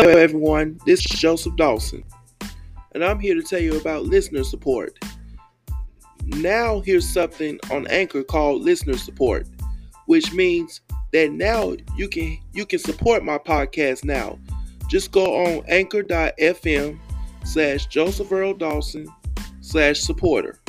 Hello, 0.00 0.16
everyone. 0.16 0.78
This 0.86 1.00
is 1.00 1.18
Joseph 1.18 1.56
Dawson, 1.56 2.04
and 2.92 3.04
I'm 3.04 3.18
here 3.18 3.34
to 3.34 3.42
tell 3.42 3.58
you 3.58 3.76
about 3.80 4.04
listener 4.04 4.44
support. 4.44 4.96
Now, 6.24 6.78
here's 6.78 7.12
something 7.12 7.58
on 7.72 7.88
Anchor 7.88 8.22
called 8.22 8.62
listener 8.62 8.96
support, 8.96 9.48
which 10.06 10.32
means 10.32 10.82
that 11.12 11.32
now 11.32 11.74
you 11.96 12.08
can 12.08 12.38
you 12.52 12.64
can 12.64 12.78
support 12.78 13.24
my 13.24 13.38
podcast 13.38 14.04
now. 14.04 14.38
Just 14.88 15.10
go 15.10 15.44
on 15.44 15.64
anchor.fm 15.66 16.96
slash 17.42 17.86
Joseph 17.86 18.30
Earl 18.30 18.54
Dawson 18.54 19.08
slash 19.62 19.98
supporter. 19.98 20.60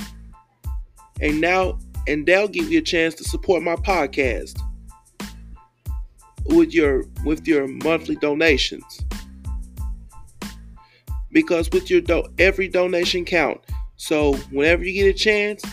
And 1.22 1.40
now 1.40 1.78
and 2.08 2.26
they'll 2.26 2.48
give 2.48 2.72
you 2.72 2.80
a 2.80 2.82
chance 2.82 3.14
to 3.14 3.24
support 3.24 3.62
my 3.62 3.76
podcast 3.76 4.60
with 6.48 6.74
your 6.74 7.04
with 7.24 7.48
your 7.48 7.68
monthly 7.68 8.16
donations 8.16 9.06
because 11.32 11.70
with 11.72 11.90
your 11.90 12.02
do- 12.02 12.28
every 12.38 12.68
donation 12.68 13.26
count. 13.26 13.62
So 13.98 14.36
whenever 14.52 14.84
you 14.84 14.94
get 14.94 15.16
a 15.16 15.18
chance 15.18 15.64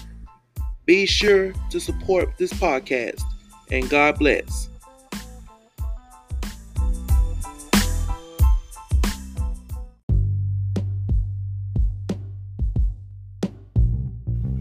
be 0.87 1.05
sure 1.05 1.52
to 1.70 1.80
support 1.80 2.33
this 2.38 2.52
podcast 2.52 3.20
and 3.70 3.91
god 3.91 4.19
bless. 4.19 4.69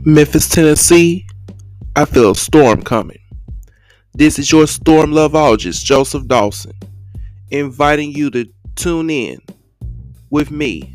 Memphis 0.07 0.47
tennessee 0.49 1.25
i 1.95 2.05
feel 2.05 2.31
a 2.31 2.35
storm 2.35 2.81
coming. 2.83 3.19
This 4.13 4.37
is 4.39 4.51
your 4.51 4.67
storm 4.67 5.11
loveologist 5.11 5.83
joseph 5.83 6.27
dawson 6.27 6.73
inviting 7.51 8.11
you 8.11 8.31
to 8.31 8.47
tune 8.75 9.09
in 9.09 9.39
with 10.35 10.51
me 10.51 10.93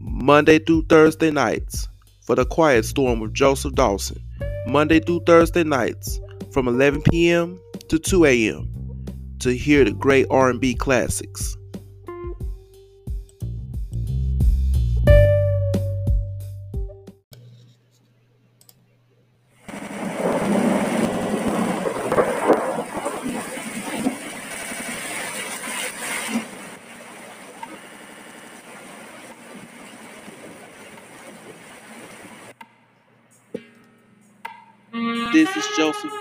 Monday 0.00 0.58
through 0.58 0.82
Thursday 0.86 1.30
nights 1.30 1.86
for 2.22 2.34
the 2.34 2.44
Quiet 2.44 2.84
Storm 2.84 3.20
with 3.20 3.32
Joseph 3.32 3.72
Dawson. 3.74 4.20
Monday 4.66 4.98
through 4.98 5.20
Thursday 5.26 5.62
nights 5.62 6.18
from 6.50 6.66
11 6.66 7.02
p.m. 7.02 7.56
to 7.88 8.00
2 8.00 8.24
a.m. 8.24 8.68
to 9.38 9.50
hear 9.50 9.84
the 9.84 9.92
great 9.92 10.26
R&B 10.28 10.74
classics. 10.74 11.56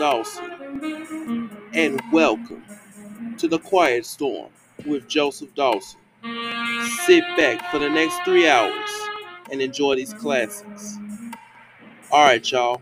Dawson, 0.04 1.50
and 1.74 2.02
welcome 2.12 2.62
to 3.38 3.48
the 3.48 3.58
Quiet 3.58 4.06
Storm 4.06 4.52
with 4.86 5.08
Joseph 5.08 5.56
Dawson. 5.56 6.02
Sit 7.06 7.24
back 7.38 7.72
for 7.72 7.80
the 7.80 7.90
next 7.90 8.22
three 8.26 8.46
hours 8.50 8.90
and 9.50 9.62
enjoy 9.62 9.96
these 9.96 10.14
classics. 10.14 10.98
All 12.12 12.26
right, 12.26 12.52
y'all. 12.52 12.82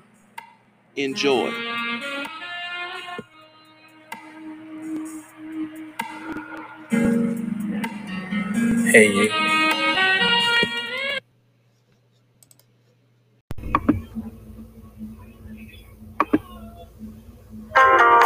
Enjoy. 0.96 1.52
Hey, 8.78 9.51
you. 17.78 18.21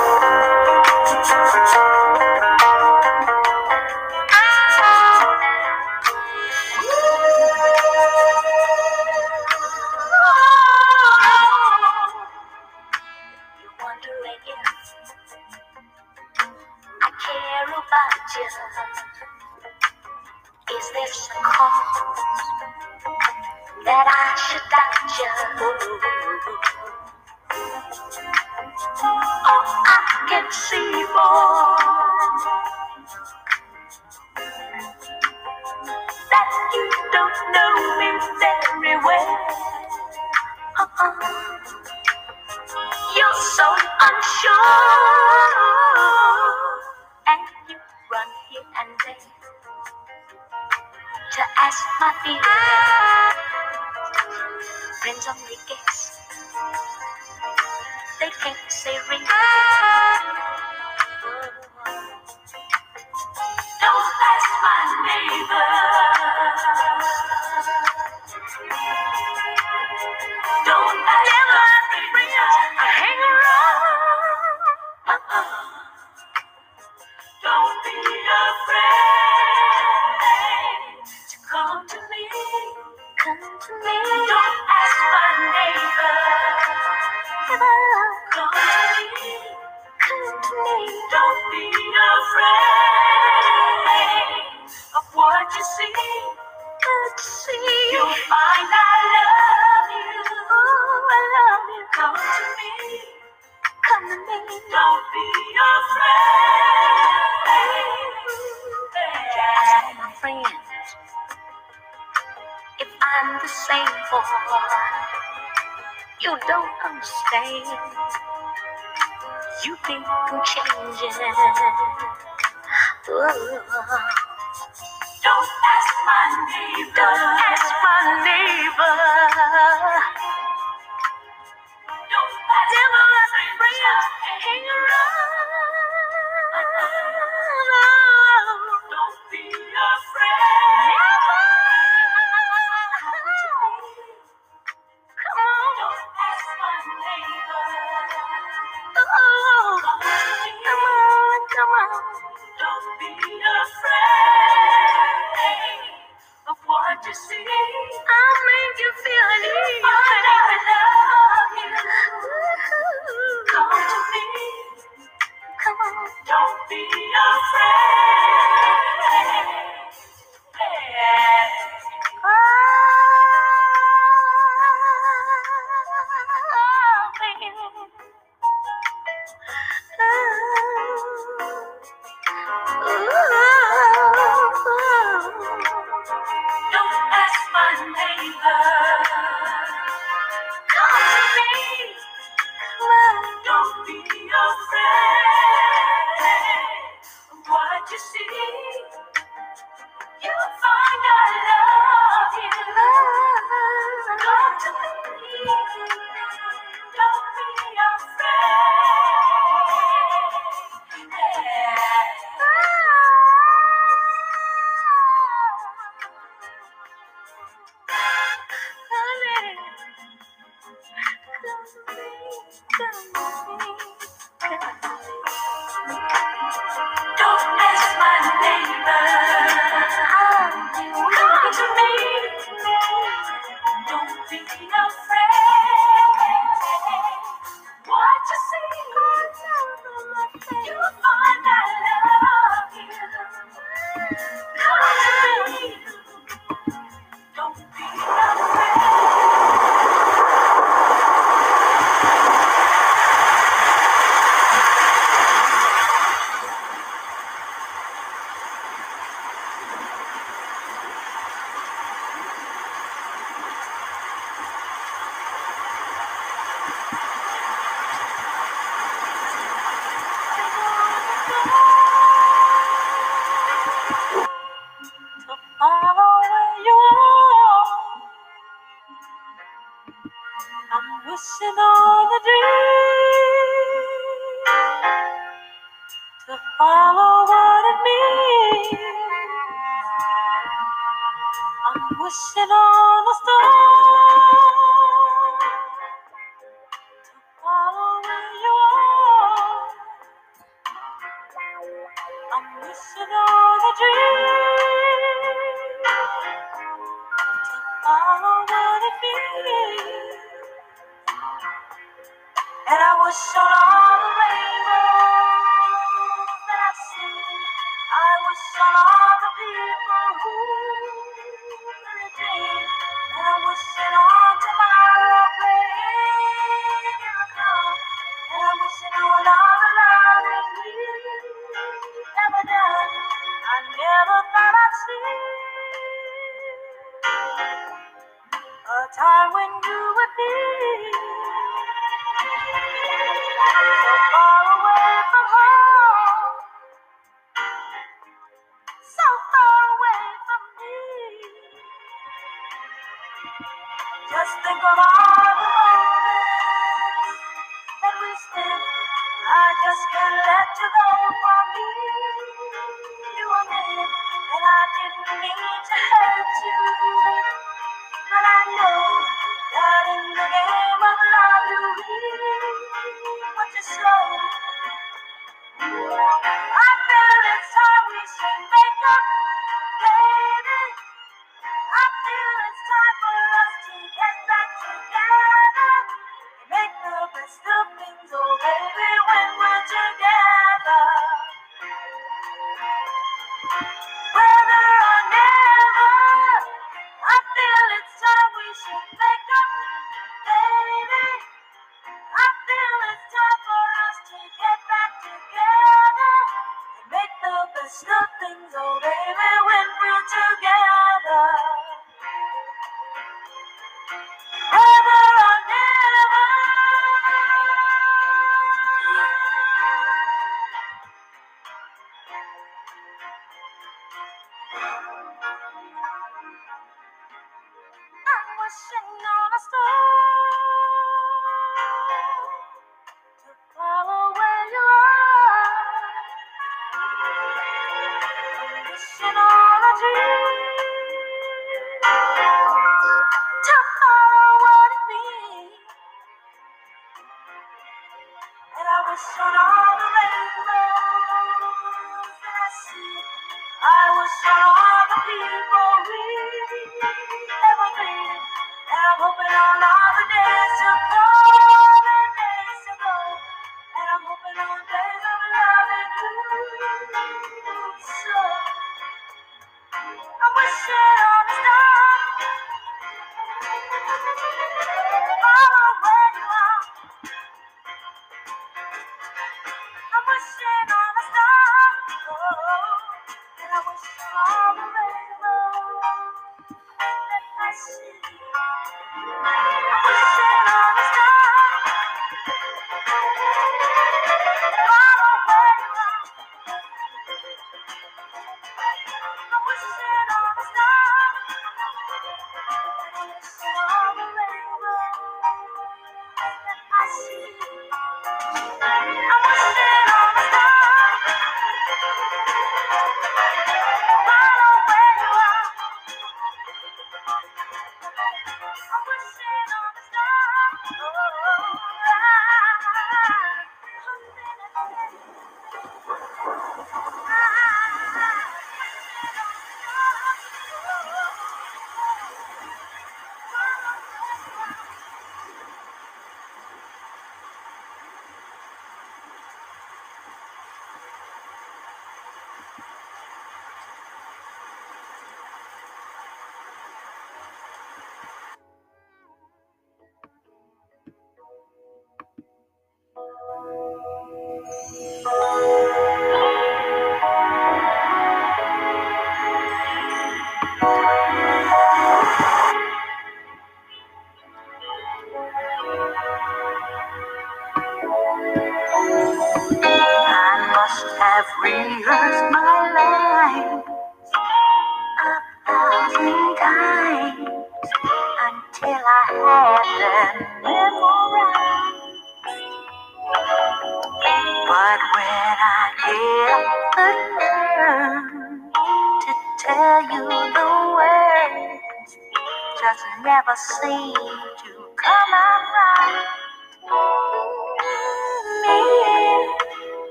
Never 593.35 593.74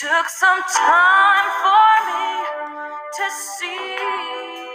took 0.00 0.28
some 0.28 0.60
time 0.76 1.46
for 1.62 2.06
me 2.06 2.44
to 3.16 3.30
see. 3.32 4.65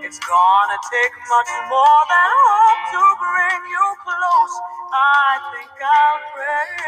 It's 0.00 0.18
gonna 0.24 0.78
take 0.88 1.14
much 1.28 1.52
more 1.68 2.02
than 2.08 2.30
hope 2.32 2.82
to 2.96 3.02
bring 3.20 3.60
you 3.68 3.86
close. 4.08 4.54
I 4.88 5.36
think 5.52 5.68
I'll 5.84 6.20
pray. 6.32 6.80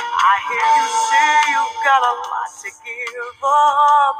I 0.00 0.34
hear 0.48 0.68
you 0.80 0.88
say 1.12 1.28
you've 1.52 1.76
got 1.84 2.02
a 2.08 2.14
lot 2.24 2.50
to 2.64 2.70
give 2.88 3.44
up. 3.44 4.16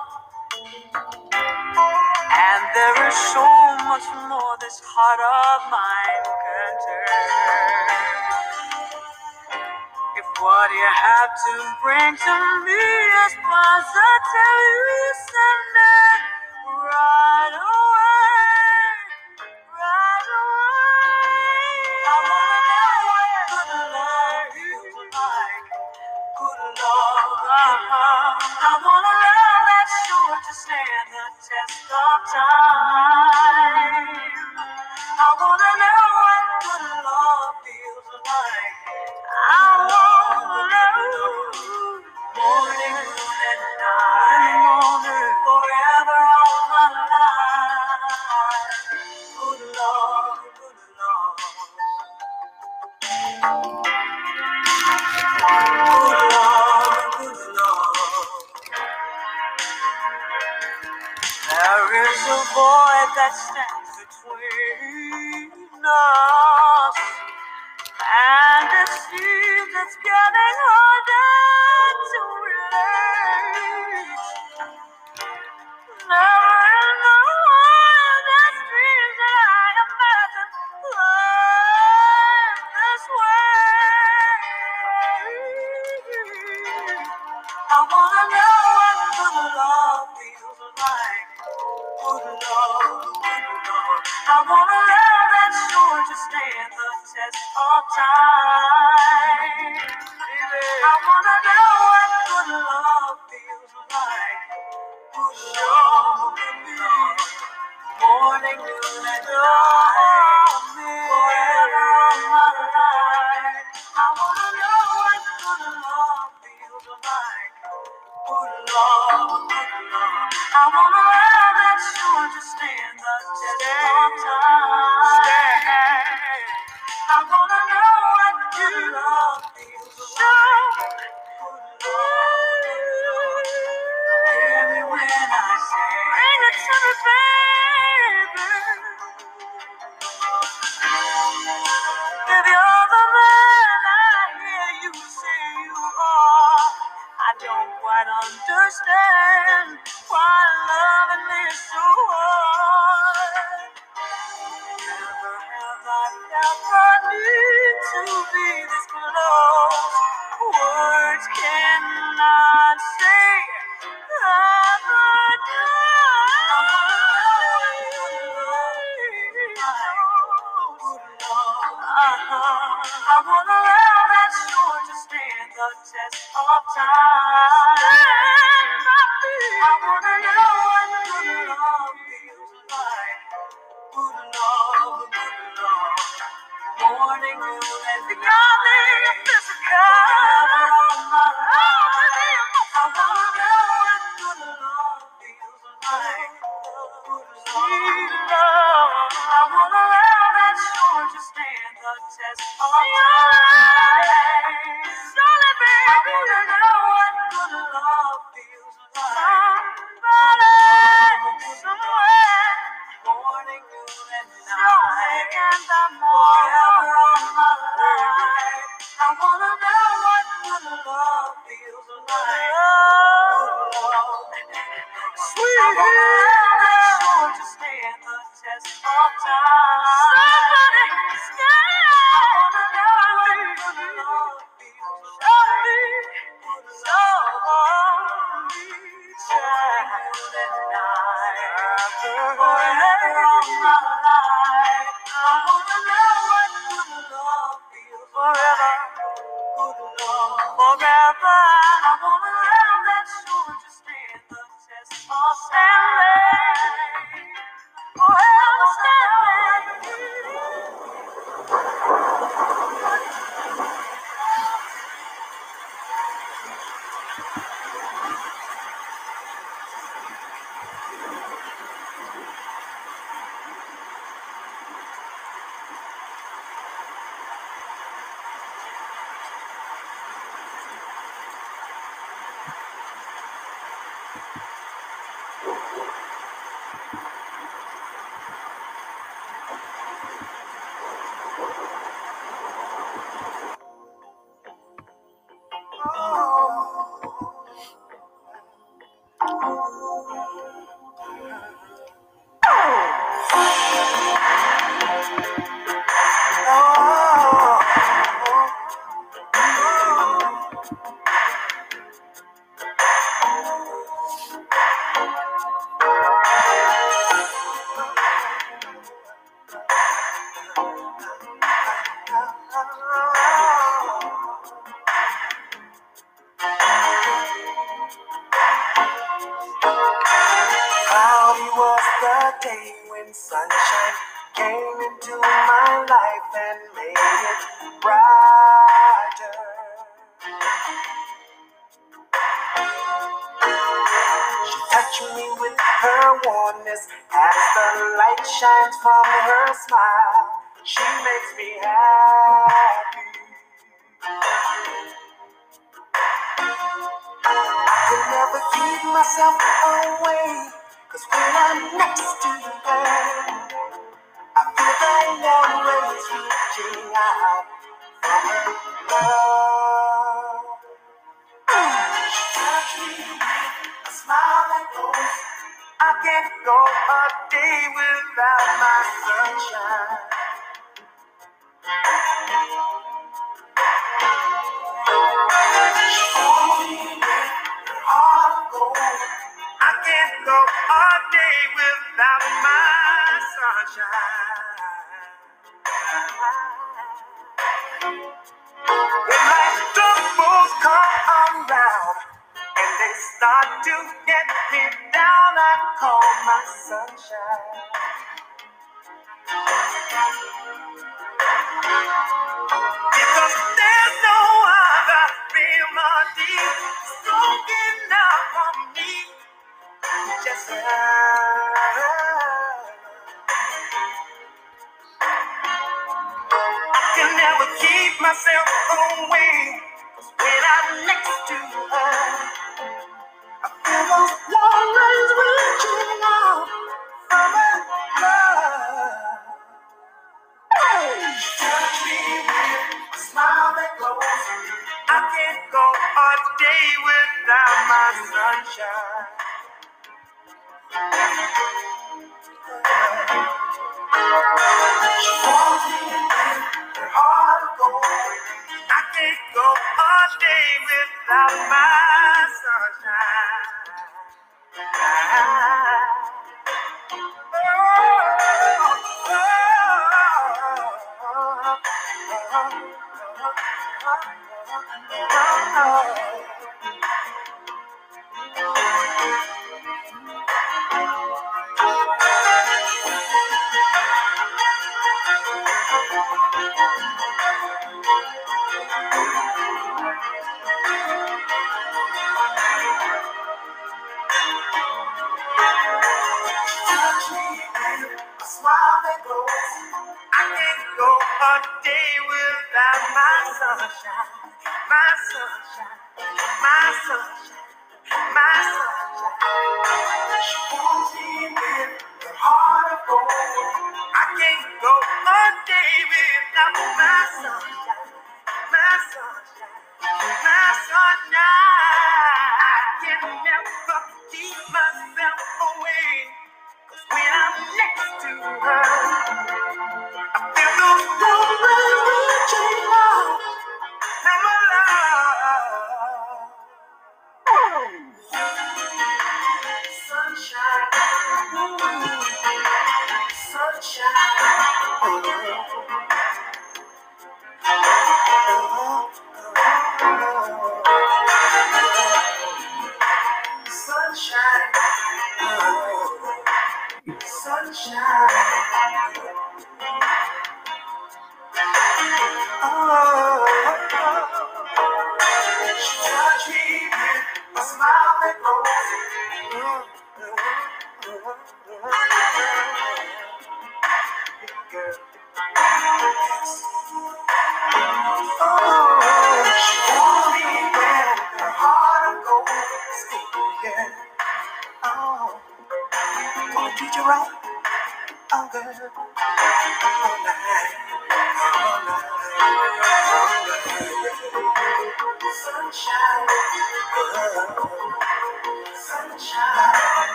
And 2.20 2.62
there 2.77 3.09
is 3.09 3.16
so 3.33 3.49
much 3.89 4.05
more 4.29 4.57
this 4.61 4.79
heart 4.85 5.20
of 5.25 5.72
mine 5.72 6.24
What 10.45 10.70
you 10.70 10.90
have 10.92 11.32
to 11.32 11.55
bring 11.82 12.16
to 12.20 12.36
me 12.68 12.84
is 13.24 13.32
positivity. 13.49 15.54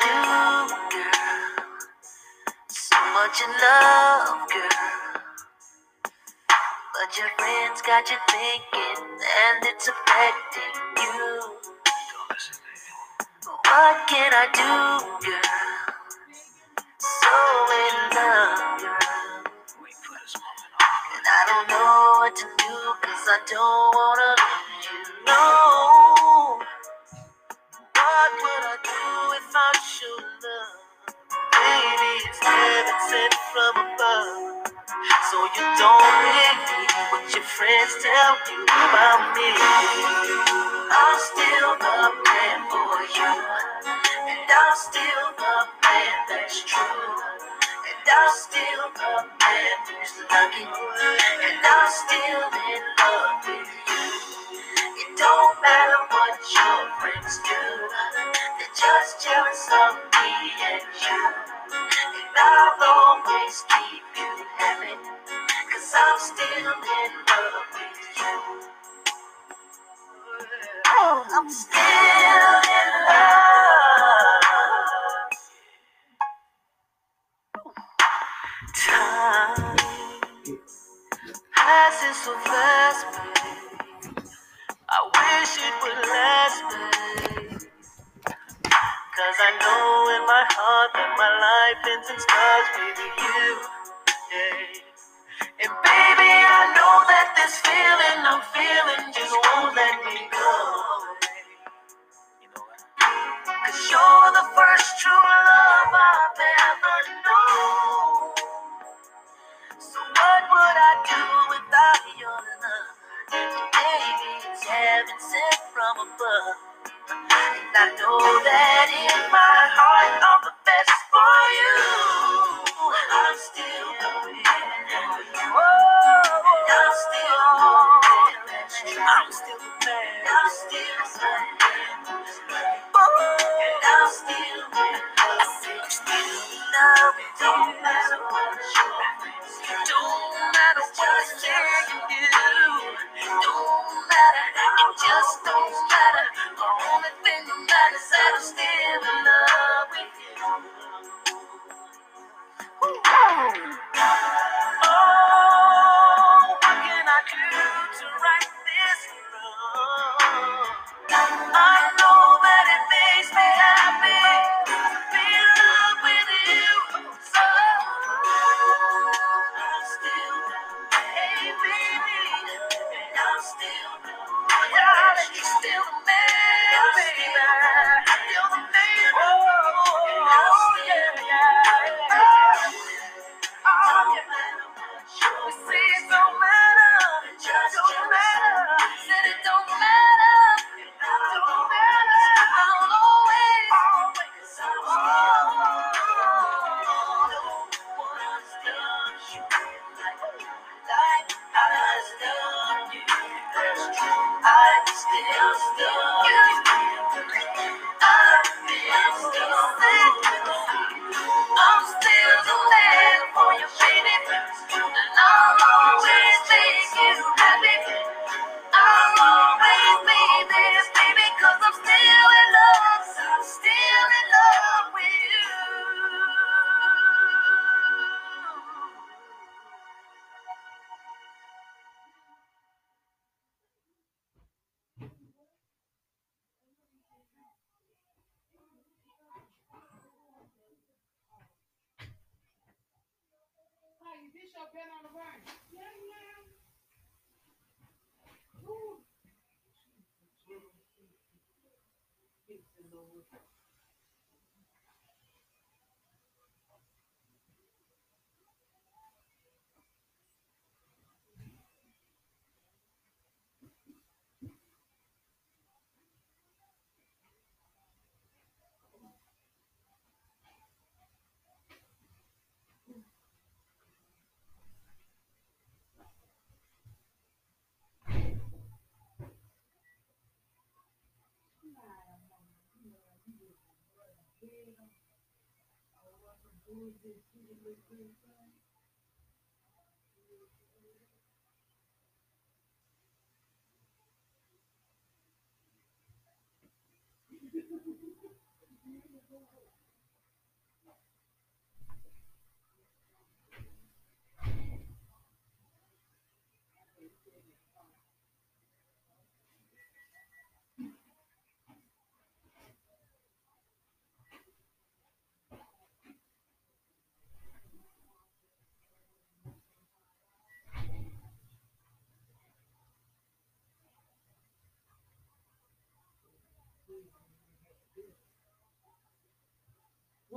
do, 0.00 0.74
girl. 0.92 1.66
So 2.68 2.96
much 3.14 3.42
in 3.42 3.50
love, 3.50 4.48
girl. 4.50 4.90
But 6.94 7.18
your 7.18 7.28
friends 7.38 7.82
got 7.82 8.10
you 8.10 8.16
thinking, 8.30 9.04
and 9.04 9.64
it's 9.64 9.88
affecting 9.88 10.74
you. 10.98 11.58
What 13.46 14.08
can 14.08 14.32
I 14.34 14.46
do, 14.54 15.26
girl? 15.26 15.52
So 16.98 17.34
in 17.84 18.16
love, 18.16 18.80
girl. 18.82 19.44
And 21.16 21.26
I 21.26 21.42
don't 21.48 21.68
know 21.68 22.20
what 22.20 22.36
to 22.36 22.44
do, 22.44 22.76
cause 23.02 23.26
I 23.28 23.40
don't 23.46 23.94
wanna 23.96 24.36
lose 24.38 24.86
you. 24.90 25.26
No. 25.26 25.99
from 33.60 33.76
above. 33.76 34.72
So 35.30 35.36
you 35.56 35.64
don't 35.76 36.12
believe 36.24 36.92
what 37.12 37.24
your 37.34 37.44
friends 37.44 37.92
tell 38.00 38.34
you 38.48 38.64
about 38.64 39.36
me. 39.36 39.50
I'm 40.88 41.18
still 41.20 41.72
the 41.76 41.98
man 42.24 42.58
for 42.72 42.96
you, 43.16 43.32
and 44.32 44.48
I'm 44.48 44.74
still 44.76 45.26
the 45.36 45.56
man 45.84 46.16
that's 46.28 46.64
true. 46.64 47.12
And 47.84 48.08
I'm 48.08 48.32
still 48.32 48.86
the 48.96 49.12
man 49.28 49.76
who's 49.88 50.14
lucky, 50.32 50.64
and 50.64 51.60
I'm 51.64 51.88
still 51.92 52.44
in 52.72 52.82
love 52.98 53.44
with 53.46 53.59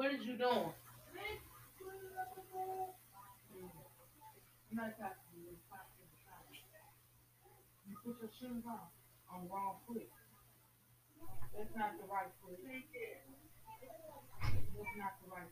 What 0.03 0.11
is 0.11 0.25
you 0.27 0.35
doing? 0.35 0.51
Mm. 0.51 0.73
You 7.87 7.95
put 8.03 8.19
your 8.19 8.31
shoes 8.37 8.63
on 8.67 8.79
on 9.31 9.47
wrong 9.47 9.75
foot. 9.87 10.09
That's 11.55 11.73
not 11.77 11.91
the 12.01 12.07
right 12.11 12.27
foot. 12.43 12.59
That's 14.75 14.97
not 14.99 15.13
the 15.23 15.27
right 15.31 15.47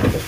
foot. 0.00 0.16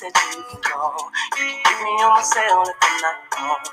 that 0.00 0.14
you 0.36 0.44
can 0.50 0.62
call. 0.62 1.10
You 1.38 1.46
can 1.46 1.60
hit 1.64 1.78
me 1.84 1.92
on 2.04 2.10
my 2.16 2.22
cell 2.22 2.62
if 2.68 2.76
I'm 2.82 3.00
not 3.02 3.16
home. 3.34 3.64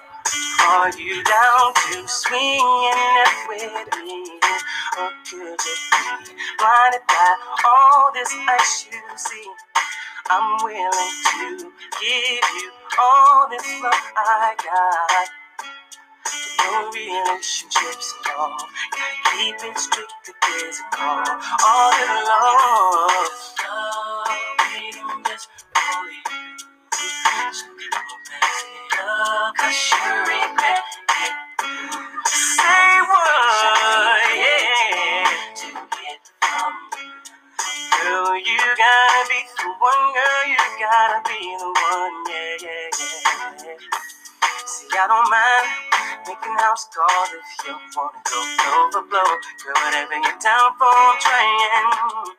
Are 0.68 0.92
you 0.98 1.24
down 1.24 1.74
to 1.74 2.08
swing 2.08 2.62
it 2.62 3.34
with 3.50 3.90
me? 4.04 4.40
Or 5.00 5.12
could 5.26 5.60
you 5.60 5.76
be 6.26 6.34
blinded 6.60 7.02
by 7.08 7.36
all 7.66 8.12
this 8.14 8.34
ice 8.48 8.88
you 8.92 9.00
see? 9.18 9.48
I'm 10.30 10.64
willing 10.64 11.14
to 11.34 11.72
give 12.02 12.48
you 12.58 12.72
all 13.00 13.50
this 13.50 13.68
love 13.84 13.94
I 14.18 14.56
got. 14.64 15.30
No 16.60 16.92
relationships 16.92 18.16
involved. 18.26 18.66
Gotta 18.92 19.38
keep 19.38 19.56
it 19.56 19.78
strictly 19.78 20.34
physical. 20.44 21.24
All 21.66 21.92
the 21.92 22.08
love. 22.30 23.32
Loving 23.66 24.63
for 24.94 26.12
you. 26.12 26.24
Regret 30.28 30.84
it. 31.10 31.34
Say 32.34 33.02
what? 33.10 34.22
Yeah. 34.36 35.26
Girl, 38.04 38.38
you 38.38 38.58
gotta 38.78 39.30
be 39.30 39.40
the 39.58 39.70
one, 39.80 40.06
girl, 40.14 40.44
you 40.48 40.58
gotta 40.80 41.20
be 41.30 41.40
the 41.60 41.68
one, 41.68 42.16
yeah, 42.30 42.58
yeah, 42.64 43.66
yeah. 43.66 43.78
See, 44.66 44.88
I 44.94 45.08
don't 45.08 45.30
mind 45.30 45.68
making 46.28 46.58
house 46.60 46.88
calls 46.94 47.30
if 47.34 47.68
you 47.68 47.76
wanna 47.98 48.22
go 48.26 48.40
blow 48.58 48.92
for 48.92 49.04
blow. 49.10 49.32
Girl, 49.64 49.76
whatever 49.86 50.16
you're 50.16 50.40
down 50.40 50.72
for, 50.80 50.88
I'm 50.88 51.20
trying. 51.20 52.36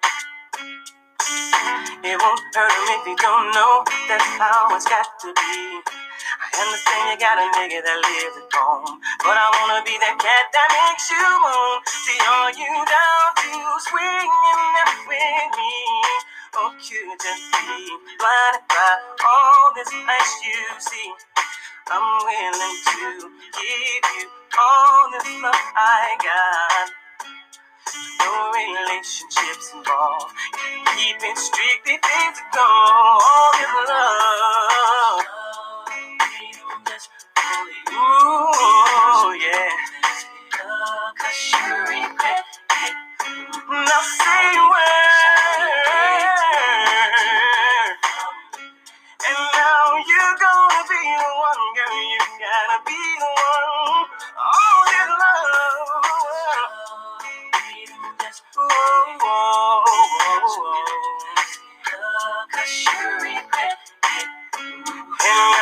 It 2.04 2.16
won't 2.20 2.42
hurt 2.54 2.72
him 2.72 2.86
if 2.98 3.02
you 3.06 3.16
don't 3.16 3.48
know 3.54 3.84
that's 4.08 4.24
how 4.40 4.74
it's 4.76 4.86
got 4.86 5.08
to 5.22 5.28
be. 5.34 5.82
I 5.84 6.48
understand 6.60 7.02
you 7.12 7.18
got 7.18 7.38
a 7.40 7.46
nigga 7.58 7.80
that 7.82 7.98
lives 8.00 8.36
at 8.38 8.48
home, 8.54 9.00
but 9.24 9.36
I 9.36 9.46
wanna 9.58 9.82
be 9.86 9.96
that 9.98 10.16
cat 10.20 10.46
that 10.52 10.68
makes 10.70 11.10
you 11.10 11.20
moan. 11.20 11.80
See, 11.86 12.20
are 12.22 12.52
you 12.54 12.72
down 12.86 13.26
to 13.40 13.52
swinging 13.88 14.60
that 14.78 14.92
with 15.08 15.50
me? 15.58 15.74
Oh, 16.56 16.66
or 16.66 16.70
could 16.78 17.18
just 17.18 17.46
be 17.52 17.90
blinded 18.20 18.64
by 18.70 18.92
all 19.26 19.72
this 19.74 19.90
ice 19.90 20.34
you 20.46 20.62
see? 20.78 21.10
I'm 21.90 22.06
willing 22.24 22.78
to 22.86 23.30
give 23.52 24.04
you 24.18 24.26
all 24.58 25.10
this 25.12 25.28
love 25.42 25.66
I 25.76 26.16
got. 26.22 27.03
No 28.20 28.52
relationships 28.52 29.72
involved. 29.74 30.34
Keeping 30.96 31.36
strictly 31.36 31.98
things 31.98 32.36
that 32.38 32.50
go 32.54 32.64
all 32.64 33.54
in 33.64 33.72
love. 33.90 35.26
Ooh, 37.92 39.34
yeah. 39.40 39.70
Now 43.70 44.02
say 44.02 44.58
words. 44.70 46.03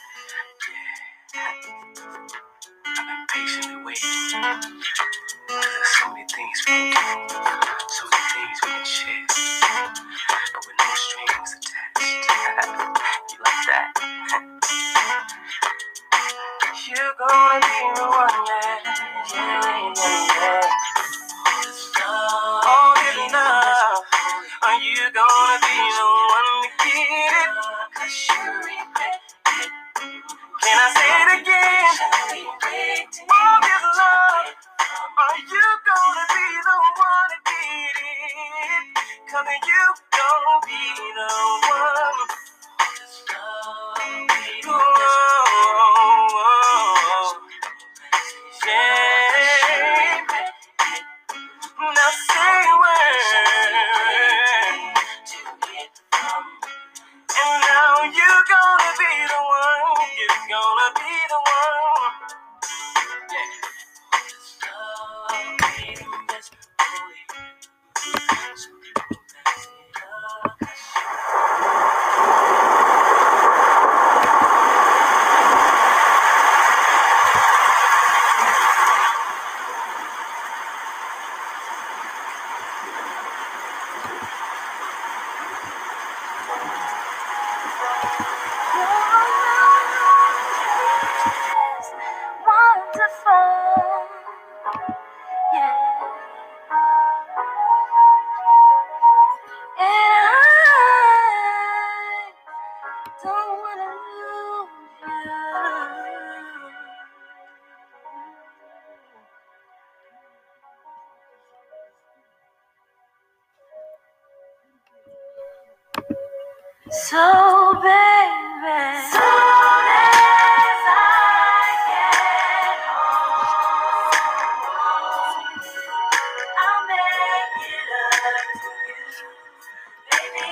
I've 2.86 3.06
been 3.06 3.26
patiently. 3.30 3.94
There's 5.48 5.88
so 6.00 6.12
many 6.12 6.26
things 6.28 6.60
you. 6.68 7.29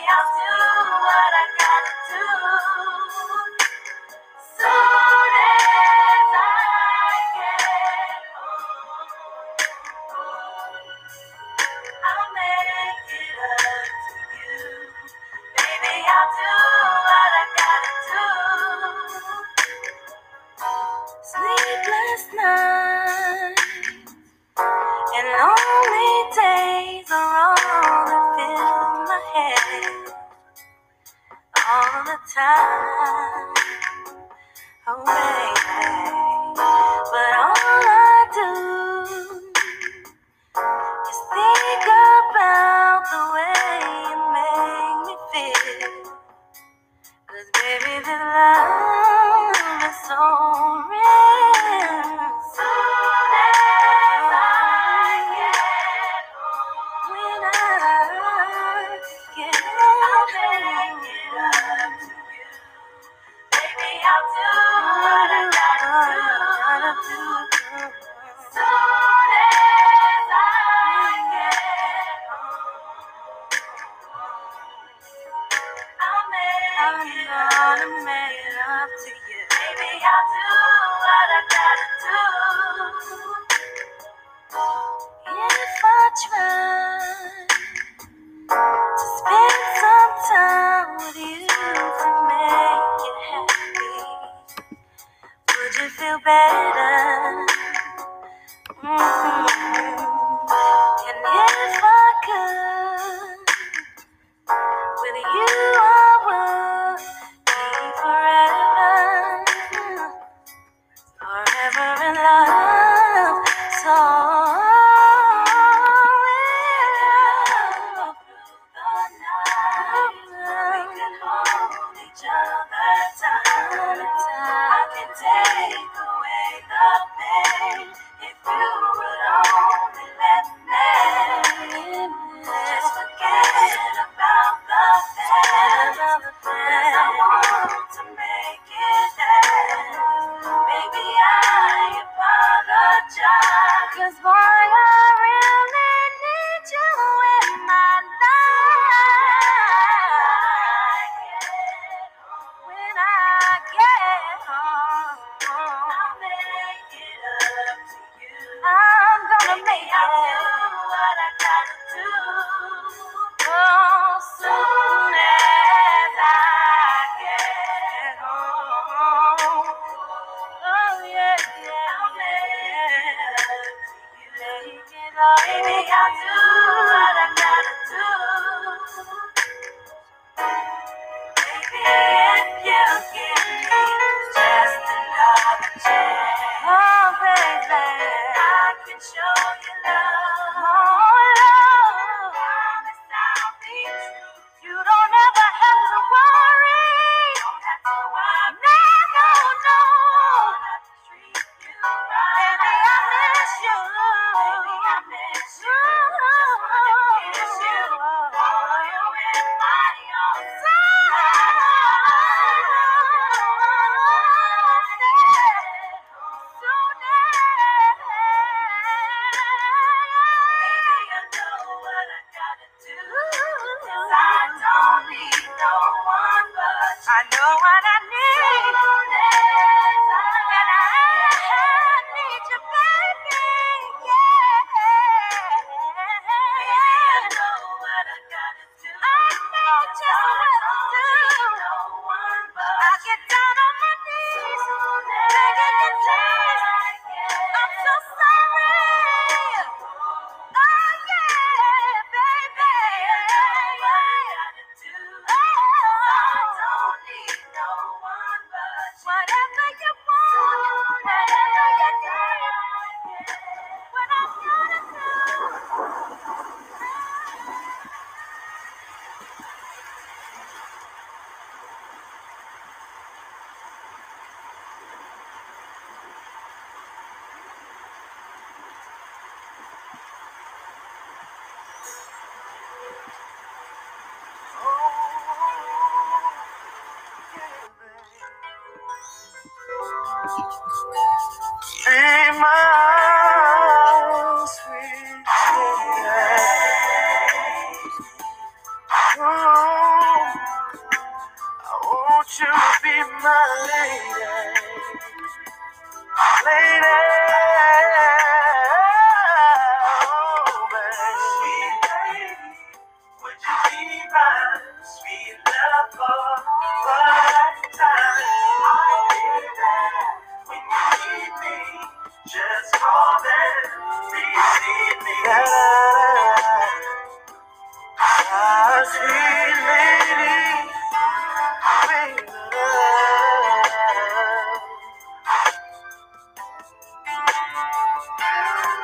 I'll 0.09 0.29
do 0.37 0.91
what 1.05 1.33
I 1.43 1.45
gotta 1.61 1.95
do. 2.11 3.58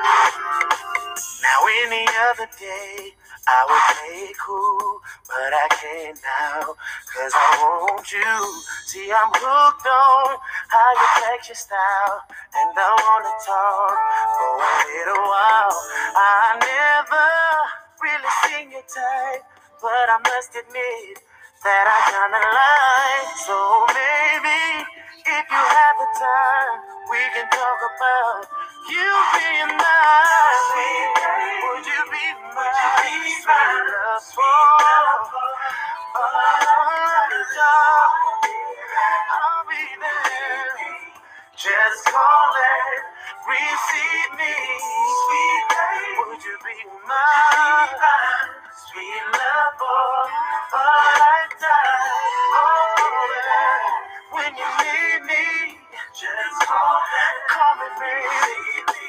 Now 0.05 1.59
any 1.85 2.07
other 2.29 2.49
day 2.59 3.15
I 3.47 3.61
would 3.69 3.85
play 3.93 4.33
cool, 4.41 5.01
but 5.29 5.53
I 5.53 5.69
can't 5.77 6.17
now, 6.17 6.73
cause 7.13 7.33
I 7.35 7.51
want 7.61 8.09
you. 8.13 8.35
See, 8.89 9.13
I'm 9.13 9.29
hooked 9.33 9.87
on 9.87 10.41
how 10.69 10.91
you 10.97 11.09
flex 11.21 11.49
your 11.49 11.61
style, 11.61 12.25
and 12.57 12.73
I 12.73 12.91
wanna 12.97 13.35
talk 13.45 13.97
for 14.41 14.57
a 14.65 14.77
little 14.97 15.25
while. 15.29 15.77
I 16.17 16.57
never 16.57 17.29
really 18.01 18.33
seen 18.49 18.73
your 18.73 18.89
type, 18.89 19.45
but 19.81 20.07
I 20.09 20.19
must 20.25 20.57
admit 20.57 21.21
that 21.65 21.87
I 21.89 21.99
kinda 22.12 22.43
like. 22.45 23.33
So 23.49 23.57
maybe 23.89 24.85
if 25.25 25.45
you 25.49 25.65
have 25.65 25.97
the 25.99 26.09
time, 26.21 26.77
we 27.11 27.21
can 27.35 27.49
talk 27.49 27.81
about 27.89 28.45
you 28.93 29.09
being 29.35 29.73
mine. 29.73 31.17
Would 31.64 31.87
you 31.88 32.03
be 32.13 32.26
mine? 32.53 33.25
Sweet 33.41 33.45
love 33.49 35.25
for 36.13 36.29
I'll 39.33 39.64
be 39.68 39.84
there. 40.01 41.13
Just 41.57 42.05
call 42.07 42.51
and 42.51 43.05
receive 43.47 44.31
me. 44.39 44.55
Sweet 45.22 45.64
babe, 45.71 46.18
would 46.26 46.43
you 46.43 46.57
be 46.67 46.76
mine? 47.07 47.95
Sweet 48.75 49.26
love 49.31 49.75
for 49.79 50.18
a 50.75 50.87
lifetime. 51.22 52.03
Oh, 52.59 53.31
yeah. 53.39 54.35
When 54.35 54.53
you 54.59 54.71
need 54.83 55.21
me, 55.31 55.79
just 56.11 56.57
call 56.67 56.99
and 56.99 57.39
call 57.51 57.75
me, 57.79 57.89
baby. 58.03 59.05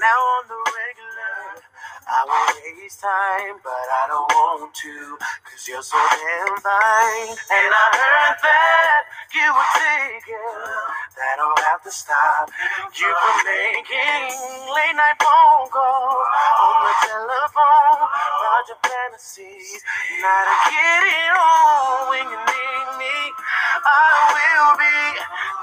Now 0.00 0.20
on 0.20 0.44
the 0.48 0.60
regular, 0.60 1.05
I 2.06 2.22
won't 2.22 2.78
waste 2.78 3.02
time, 3.02 3.58
but 3.66 3.74
I 3.74 4.06
don't 4.06 4.30
want 4.30 4.70
to, 4.70 5.18
cause 5.42 5.66
you're 5.66 5.82
so 5.82 5.98
damn 5.98 6.54
fine. 6.62 7.34
And 7.34 7.70
I 7.74 7.86
heard 7.98 8.38
that 8.46 9.02
you 9.34 9.48
were 9.50 9.70
taken, 9.74 10.54
that 11.18 11.36
I'll 11.42 11.58
have 11.74 11.82
to 11.82 11.90
stop. 11.90 12.46
You 12.94 13.10
were 13.10 13.38
making 13.42 14.38
late 14.70 14.94
night 14.94 15.18
phone 15.18 15.66
calls 15.74 16.28
on 16.62 16.78
the 16.86 16.94
telephone 17.10 17.98
about 18.06 18.64
your 18.70 18.80
fantasies. 18.86 19.82
Now 20.22 20.46
to 20.46 20.56
get 20.70 21.02
it 21.10 21.34
on 21.34 22.10
when 22.14 22.26
you 22.30 22.38
need 22.38 22.88
me, 23.02 23.16
I 23.82 24.06
will 24.30 24.72
be 24.78 24.98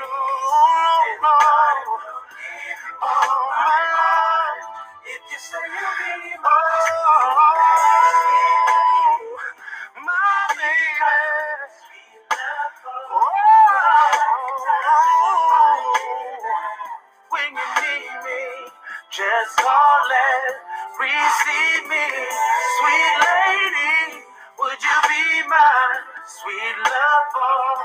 no, 0.00 0.02
no. 0.02 0.10
All 3.02 3.50
my. 3.54 4.60
If 5.06 5.22
you 5.32 5.38
say 5.38 5.58
you 5.66 5.88
be 5.98 6.36
just 19.12 19.56
call 19.58 20.08
and 20.08 20.56
receive 20.96 21.84
me. 21.84 22.06
Sweet 22.80 23.14
lady, 23.20 24.24
would 24.58 24.80
you 24.80 24.98
be 25.04 25.48
my 25.48 26.00
sweet 26.24 26.76
love 26.80 27.26
for? 27.36 27.76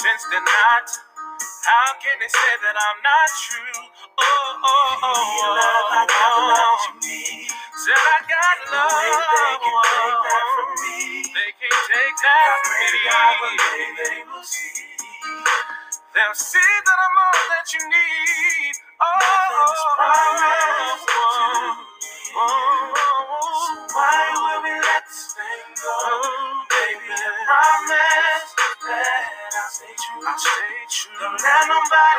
since 0.00 0.24
they're 0.32 0.40
not, 0.40 0.88
how 1.64 1.88
can 2.00 2.16
they 2.20 2.28
say 2.32 2.52
that 2.64 2.76
I'm 2.76 3.00
not 3.04 3.28
true? 3.44 3.80
Oh, 4.16 4.24
oh, 4.24 4.98
oh, 5.04 5.12
oh. 5.12 5.92
I 5.92 6.02
got 6.08 6.34
love 6.48 6.80
you 6.88 6.94
need. 7.04 7.48
Said 7.84 8.00
I 8.00 8.18
got 8.24 8.58
love. 8.72 8.92
They 8.96 9.12
can 9.20 9.28
take 9.60 10.16
that 10.24 10.46
from 10.56 10.70
me. 10.80 10.98
Oh. 11.24 11.32
They 11.36 11.50
can't 11.60 11.82
take 11.92 12.16
that 12.24 12.50
from 13.40 13.54
me. 13.60 13.84
They 14.00 14.18
will 14.32 14.44
see. 14.44 14.84
They'll 16.14 16.34
see 16.34 16.58
that 16.58 16.98
I'm 17.06 17.16
all 17.22 17.42
that 17.54 17.66
you 17.74 17.82
need. 17.86 18.74
Oh, 19.00 19.06
oh, 19.06 19.74
oh, 20.00 20.04
oh, 20.04 21.06
oh. 21.10 21.76
oh. 22.36 22.36
oh 22.36 23.86
why 23.94 24.22
would 24.34 24.64
we 24.64 24.74
let 24.80 25.04
this 25.08 25.34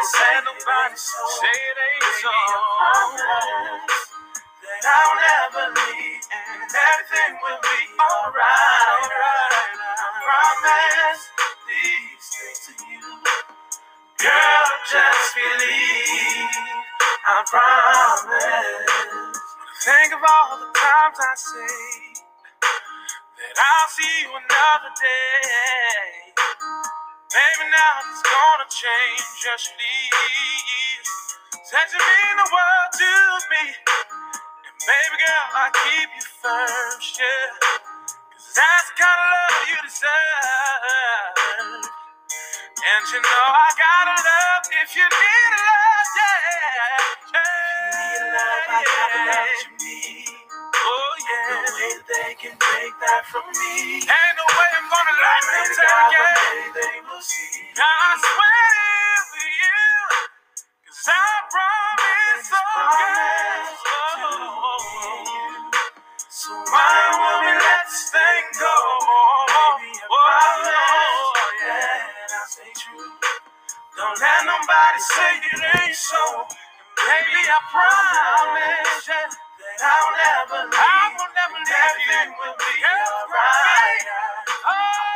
say 0.03 0.35
nobody 0.45 0.97
say 0.97 1.57
it 1.69 1.79
ain't 1.87 2.13
so. 2.21 2.33
That 4.61 4.85
I'll 4.87 5.15
never 5.21 5.65
leave, 5.75 6.23
and 6.31 6.63
everything 6.69 7.33
will 7.43 7.61
be 7.61 7.81
alright. 7.99 9.03
alright. 9.03 9.77
I 9.99 10.07
promise 10.25 11.23
these 11.67 12.25
things 12.33 12.59
to 12.67 12.73
you. 12.91 13.01
Girl, 14.19 14.67
just 14.91 15.35
believe. 15.35 16.49
I 17.27 17.43
promise. 17.47 19.39
Think 19.85 20.13
of 20.13 20.21
all 20.23 20.59
the 20.59 20.71
times 20.73 21.17
I 21.19 21.33
say 21.35 22.23
that 23.37 23.55
I'll 23.59 23.89
see 23.89 24.21
you 24.23 24.29
another 24.29 24.93
day. 25.01 26.20
Baby, 27.33 27.71
now 27.71 27.95
it's 28.11 28.23
gonna 28.27 28.67
change. 28.67 29.23
Just 29.39 29.71
leave. 29.79 31.05
Said 31.63 31.87
you 31.93 31.99
mean 32.03 32.35
the 32.43 32.49
world 32.51 32.91
to 32.99 33.11
me. 33.55 33.65
And 34.67 34.77
baby 34.83 35.17
girl, 35.21 35.47
I 35.55 35.67
keep 35.85 36.09
you 36.11 36.25
first, 36.43 37.19
yeah. 37.19 37.79
Cause 38.31 38.51
that's 38.55 38.87
the 38.91 38.95
kind 39.03 39.19
of 39.21 39.29
love 39.31 39.69
you 39.71 39.77
deserve. 39.87 41.85
And 42.69 43.03
you 43.13 43.21
know 43.21 43.45
I 43.53 43.69
gotta 43.79 44.17
love 44.19 44.63
if 44.83 44.91
you 44.95 45.05
need 45.07 45.51
love, 45.55 46.09
yeah. 46.17 46.39
yeah. 47.35 47.39
Need 47.95 48.23
love, 48.35 48.65
I 48.69 48.81
got 48.83 49.09
the 49.13 49.21
love 49.31 49.70
they 52.13 52.33
can 52.35 52.55
take 52.59 52.95
that 53.01 53.23
from 53.31 53.45
me. 53.55 54.03
Ain't 54.03 54.35
no 54.37 54.45
way 54.57 54.71
I'm 54.77 54.87
gonna 54.91 55.15
let 55.23 55.43
them 55.47 55.67
take 55.77 56.15
it. 56.19 56.37
They 56.75 56.97
will 57.07 57.21
see. 57.23 57.63
I 57.77 58.17
swear 58.19 58.67
it 58.83 59.21
for 59.31 59.47
you. 59.47 60.27
Cause 60.87 61.07
I 61.09 61.27
promise, 61.51 62.49
oh 62.53 62.91
yes. 62.99 63.69
Oh, 63.87 65.71
so 66.29 66.51
why 66.51 66.93
would 67.13 67.39
we 67.45 67.53
let 67.59 67.85
this 67.87 68.11
thing 68.11 68.45
go? 68.59 68.75
Baby, 69.49 69.91
I 70.01 70.07
promise, 70.09 71.61
yeah, 71.63 72.35
I'll 72.35 72.47
stay 72.49 72.73
true. 72.75 73.13
Don't 73.97 74.19
let 74.19 74.41
nobody 74.47 74.99
say 74.99 75.33
it 75.53 75.61
ain't 75.83 75.95
so. 75.95 76.23
Baby, 76.97 77.41
I 77.45 77.59
promise 77.69 79.07
yeah, 79.07 79.15
that 79.29 79.31
I'll 79.83 80.11
never 80.17 80.61
leave. 80.69 80.79
I 80.79 81.01
will 81.17 81.31
never 81.33 81.59
leave 81.59 81.73
Everything 81.73 82.29
you. 82.31 82.39
will 82.39 82.57
be 82.57 82.73
alright. 82.85 84.05
Oh, 84.65 84.71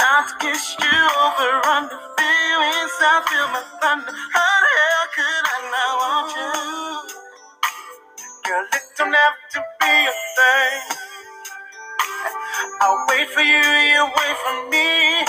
Not 0.00 0.28
to 0.28 0.34
kiss 0.46 0.76
you 0.80 0.86
over 1.24 1.66
under 1.68 2.00
feelings. 2.18 2.96
I 3.00 3.22
feel 3.28 3.48
my 3.52 3.64
thunder. 3.80 4.12
How 4.32 4.56
the 4.64 4.72
hell 4.80 5.08
could 5.16 5.44
I 5.54 5.58
not 5.74 5.92
want 6.02 6.28
you? 6.36 7.20
Girl, 8.44 8.66
it 8.74 8.82
don't 8.98 9.14
have 9.14 9.34
to 9.52 9.60
be 9.80 9.86
a 9.86 10.12
thing. 10.36 10.96
I'll 12.80 13.06
wait 13.10 13.28
for 13.30 13.40
you, 13.42 13.56
you 13.56 14.04
wait 14.04 14.36
for 14.44 14.70
me, 14.70 15.24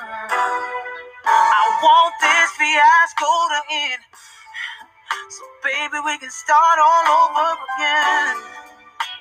want 1.84 2.15
this 2.22 2.52
fiasco 2.60 3.27
to 3.27 3.61
end. 3.72 4.03
So 5.30 5.43
baby, 5.64 5.99
we 6.06 6.19
can 6.19 6.31
start 6.31 6.80
all 6.84 7.07
over 7.23 7.56
again. 7.56 8.38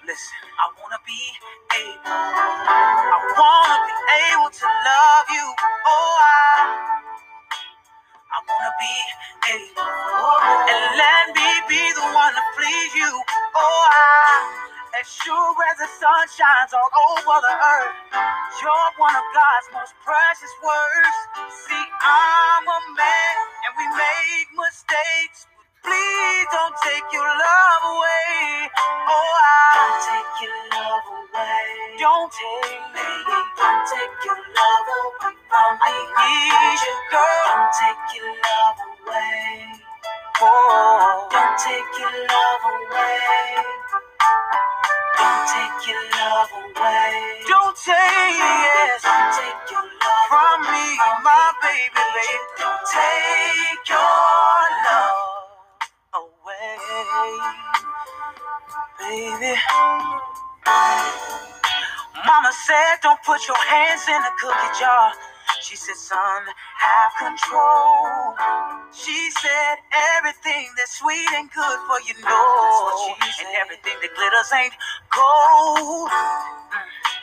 Listen, 0.07 0.43
I 0.59 0.67
wanna 0.83 0.99
be 1.07 1.23
able, 1.79 2.03
I 2.07 3.19
wanna 3.39 3.79
be 3.87 3.95
able 4.31 4.51
to 4.51 4.67
love 4.67 5.27
you. 5.31 5.47
Oh, 5.87 6.19
I, 6.23 6.91
I 8.35 8.41
wanna 8.49 8.75
be 8.81 8.97
able, 9.55 9.87
and 10.71 10.99
let 10.99 11.37
me 11.37 11.51
be 11.69 11.93
the 11.95 12.07
one 12.15 12.35
to 12.35 12.43
please 12.57 12.97
you. 12.97 13.23
Oh, 13.57 13.91
I, 13.93 14.70
as 14.99 15.07
sure 15.07 15.55
as 15.71 15.79
the 15.79 15.91
sun 16.01 16.25
shines 16.35 16.73
all 16.75 16.91
over 17.15 17.37
the 17.45 17.55
earth, 17.55 17.97
you're 18.63 18.91
one 18.99 19.15
of 19.15 19.27
God's 19.35 19.69
most 19.75 19.95
precious 20.03 20.55
words. 20.65 21.17
See, 21.67 21.87
I'm 22.03 22.65
a 22.67 22.81
man, 22.99 23.37
and 23.67 23.73
we 23.79 23.87
make 23.95 24.49
mistakes. 24.59 25.47
Please 25.85 26.47
don't 26.53 26.75
take 26.83 27.07
your 27.13 27.27
love 27.29 27.83
away. 27.95 28.71
Oh, 28.75 29.15
I 29.15 29.71
don't 29.79 30.01
take 30.11 30.33
your 30.43 30.59
love 30.75 31.07
away. 31.15 31.71
Don't 31.99 32.31
take 32.33 32.83
me. 32.95 33.11
Don't 33.57 33.85
take 33.87 34.17
your 34.27 34.41
love 34.43 34.89
away 34.99 35.35
from 35.49 35.73
me. 35.81 35.95
I 36.19 36.27
need 36.29 36.81
you, 36.83 36.97
girl. 37.15 37.47
Don't 37.49 37.73
take 37.79 38.05
your 38.19 38.33
love 38.35 38.79
away. 39.07 39.80
Oh, 40.41 41.29
don't 41.33 41.59
take 41.59 42.01
your 42.01 42.13
love 42.13 42.63
away. 42.73 43.65
Don't 45.19 45.49
take 45.49 45.89
your 45.89 46.05
love 46.13 46.51
away. 46.53 47.43
Don't 47.49 47.77
take 47.77 47.95
it. 47.97 49.03
Don't 49.03 49.33
take 49.35 49.71
your 49.73 49.85
love 49.85 50.29
from 50.29 50.63
me, 50.63 50.87
my 51.25 51.53
baby, 51.63 51.91
baby. 51.95 52.39
Don't 52.59 52.85
take 52.93 53.89
your 53.91 54.61
love 54.87 56.23
away, 56.23 56.79
baby. 59.01 59.57
Mama 62.27 62.53
said, 62.67 62.97
don't 63.03 63.21
put 63.25 63.47
your 63.49 63.57
hands 63.69 64.03
in 64.09 64.21
the 64.23 64.33
cookie 64.41 64.81
jar. 64.81 65.13
She 65.61 65.77
said, 65.77 65.97
son, 65.97 66.43
have 66.79 67.13
control. 67.21 68.35
She 68.93 69.31
said, 69.31 69.77
everything 70.17 70.73
that's 70.77 70.99
sweet 70.99 71.29
and 71.37 71.51
good 71.53 71.79
for 71.87 72.01
you 72.09 72.17
know. 72.25 73.15
And 73.21 73.49
everything 73.61 73.95
that 74.01 74.13
glitters 74.17 74.53
ain't 74.57 74.73
gold. 75.13 76.09
Mm. 76.09 76.61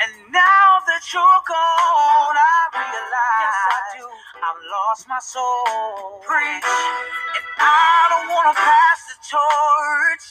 And 0.05 0.13
now 0.31 0.77
that 0.85 1.01
you're 1.09 1.41
gone, 1.49 2.37
I 2.37 2.61
realize 2.77 3.41
yes, 3.41 3.57
I 3.73 3.79
do. 3.97 4.05
I've 4.45 4.61
lost 4.69 5.09
my 5.09 5.19
soul. 5.19 6.21
Preach. 6.21 6.61
And 6.61 7.45
I 7.57 8.07
don't 8.13 8.29
want 8.29 8.53
to 8.53 8.55
pass 8.61 8.99
the 9.09 9.17
torch. 9.33 10.25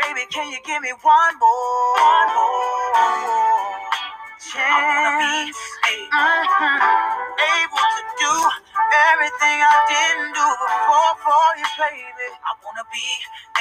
Baby, 0.00 0.24
can 0.32 0.50
you 0.50 0.58
give 0.64 0.82
me 0.82 0.92
one 1.02 1.34
more? 1.36 1.94
One 2.00 2.28
more 2.34 3.75
wanna 4.40 5.18
be 5.18 5.52
able, 5.88 6.12
able 7.40 7.86
to 7.96 8.02
do 8.20 8.34
everything 9.12 9.58
I 9.64 9.76
didn't 9.88 10.32
do 10.36 10.46
before 10.46 11.14
for 11.24 11.46
you, 11.58 11.68
baby. 11.80 12.28
I 12.44 12.52
wanna 12.64 12.84
be 12.92 13.06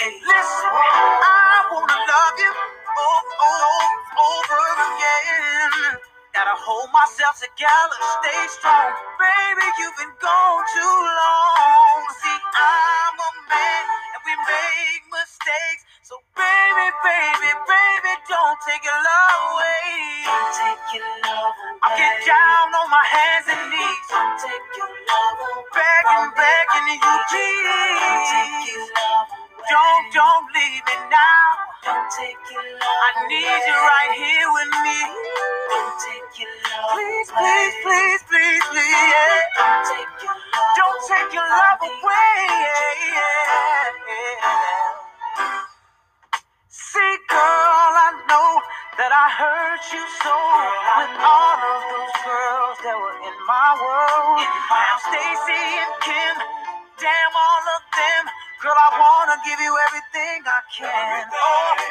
able. 0.04 0.28
Listen, 0.28 0.72
I 0.72 1.60
wanna 1.72 2.00
love 2.00 2.38
you 2.40 2.54
over, 2.54 3.36
over, 3.48 3.94
over 4.20 4.62
again. 4.92 6.00
Gotta 6.34 6.56
hold 6.60 6.92
myself 6.94 7.40
together, 7.42 7.98
stay 8.22 8.42
strong. 8.60 8.92
Baby, 9.18 9.68
you've 9.80 9.98
been 9.98 10.16
gone 10.22 10.64
too 10.76 10.98
long. 11.02 12.00
See, 12.22 12.40
I'm 12.54 13.18
a 13.18 13.32
man 13.50 13.86
and 14.16 14.22
we 14.28 14.34
make 14.36 15.04
mistakes. 15.12 15.84
So 16.06 16.22
baby, 16.38 16.88
baby, 17.02 17.52
baby, 17.66 18.14
don't 18.30 18.60
take 18.62 18.86
your 18.86 18.94
love 18.94 19.42
away. 19.58 20.22
Don't 20.22 20.54
take 20.54 21.02
your 21.02 21.10
love 21.26 21.50
away. 21.50 21.82
I 21.82 21.90
get 21.98 22.22
down 22.30 22.70
on 22.78 22.94
my 22.94 23.02
hands 23.10 23.50
and 23.50 23.74
knees. 23.74 24.06
Don't 24.14 24.38
take 24.38 24.70
your 24.78 24.86
love 24.86 25.40
away. 25.50 25.66
Begging, 25.74 26.30
begging 26.38 26.88
you, 27.02 27.16
please. 27.26 27.66
Don't 28.06 28.22
take 28.30 28.70
your 28.70 28.86
love 28.86 29.34
away. 29.34 29.66
Don't, 29.66 30.06
don't 30.14 30.46
leave 30.54 30.84
me 30.86 30.98
now. 31.10 31.50
Don't 31.90 32.06
take 32.14 32.38
your 32.54 32.66
love 32.70 33.02
I 33.02 33.10
need 33.26 33.62
you 33.66 33.78
right 33.82 34.14
here 34.14 34.50
with 34.62 34.74
me. 34.86 35.00
Don't 35.74 35.96
take 36.06 36.32
your 36.38 36.54
love 36.70 36.94
Please, 37.02 37.30
please, 37.34 37.76
please, 37.82 38.22
please, 38.30 38.62
please. 38.78 38.94
Yeah. 39.10 39.42
Don't 39.58 39.82
take 39.90 40.14
your 40.22 40.38
love 40.38 40.70
Don't 40.78 41.02
take 41.10 41.32
your 41.34 41.50
love 41.50 41.82
away. 41.82 42.38
Yeah, 42.46 42.94
yeah. 44.06 45.05
See, 46.96 47.18
girl, 47.28 47.92
I 48.08 48.24
know 48.32 48.52
that 48.96 49.12
I 49.12 49.28
hurt 49.36 49.84
you 49.92 50.00
so 50.24 50.32
with 50.32 51.16
all 51.20 51.60
of 51.60 51.82
those 51.92 52.16
girls 52.24 52.78
that 52.88 52.96
were 52.96 53.20
in 53.20 53.36
my 53.44 53.70
world. 53.84 54.40
Now, 54.72 54.96
Stacy 55.04 55.60
and 55.60 55.96
Kim, 56.00 56.36
damn 56.96 57.34
all 57.36 57.66
of 57.76 57.84
them. 58.00 58.24
Girl, 58.66 58.74
I 58.74 58.90
wanna 58.98 59.38
give 59.46 59.62
you 59.62 59.70
everything 59.86 60.42
I 60.50 60.62
can. 60.74 61.30
Oh, 61.30 61.38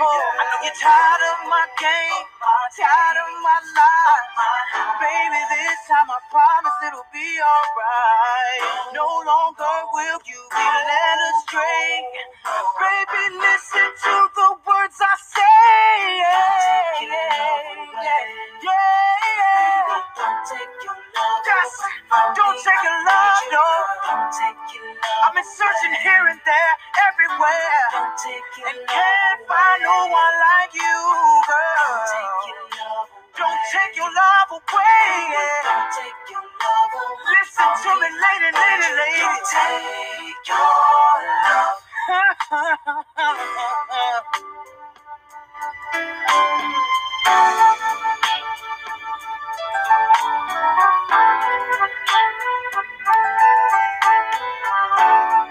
oh, 0.02 0.22
I 0.34 0.42
know 0.51 0.60
you're 0.66 0.74
tired 0.74 1.24
of 1.30 1.38
my 1.46 1.66
game, 1.78 2.26
tired 2.74 3.18
of 3.22 3.30
my 3.46 3.60
life. 3.78 4.28
Baby, 4.98 5.42
this 5.55 5.78
time 5.86 6.10
I 6.10 6.18
promise 6.34 6.78
it'll 6.90 7.06
be 7.14 7.30
alright. 7.38 8.90
No 8.98 9.06
longer 9.22 9.76
will 9.94 10.20
you 10.26 10.42
be 10.51 10.66
led 10.90 11.20
astray. 11.30 12.05
Baby, 12.42 13.24
listen 13.38 13.88
to 13.94 14.14
the 14.34 14.51
words 14.66 14.98
I 14.98 15.14
say. 15.22 15.62
Yeah, 16.18 17.06
yeah, 17.06 18.02
yeah, 18.02 18.66
yeah. 18.66 20.02
Don't 20.18 20.42
take 20.51 20.74
your 20.82 20.98
love. 20.98 21.40
Just 21.46 21.78
don't 22.36 22.59
take 22.59 22.82
your 22.82 23.01
love, 23.06 23.42
no. 23.55 23.66
Don't 24.10 24.30
take 24.34 24.60
your 24.74 24.88
love. 24.90 25.22
I've 25.24 25.34
been 25.34 25.44
searching 25.46 25.94
here 26.02 26.26
and 26.30 26.40
there, 26.44 26.64
there, 26.65 26.78
everywhere. 27.12 27.85
And 28.73 28.81
can't 28.89 29.41
find 29.49 29.81
no 29.85 29.99
one 30.09 30.36
like 30.49 30.73
you, 30.74 30.99
girl. 31.49 31.97
Don't 33.36 33.61
take 33.73 33.97
your 33.97 34.09
love 34.11 34.51
away. 34.53 35.07
Listen 37.28 37.70
to 37.85 37.91
me, 38.01 38.09
lady, 38.09 38.51
lady, 38.57 38.91
lady. 38.97 39.20
Don't 39.20 39.45
take 39.53 40.49
your 40.49 40.57
love. 41.47 41.77
Thank 42.09 43.05
you. 55.39 55.43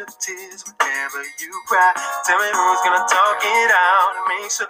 your 0.00 0.08
tears 0.16 0.64
whenever 0.64 1.20
you 1.44 1.52
cry. 1.68 1.92
Tell 2.24 2.40
me 2.40 2.48
who's 2.48 2.80
gonna 2.88 3.04
talk 3.04 3.36
it 3.44 3.68
out 3.68 4.10
and 4.16 4.24
make 4.32 4.48
sure 4.48 4.64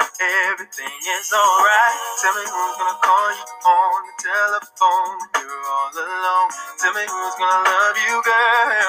everything 0.50 0.90
is 0.90 1.30
alright. 1.30 1.98
Tell 2.18 2.34
me 2.34 2.42
who's 2.50 2.74
gonna 2.82 2.98
call 2.98 3.30
you 3.38 3.46
on 3.62 3.98
the 4.10 4.14
telephone 4.26 5.14
when 5.22 5.46
you're 5.46 5.66
all 5.70 5.94
alone. 5.94 6.50
Tell 6.82 6.94
me 6.98 7.06
who's 7.06 7.34
gonna 7.38 7.62
love 7.62 7.96
you, 8.10 8.16
girl. 8.26 8.79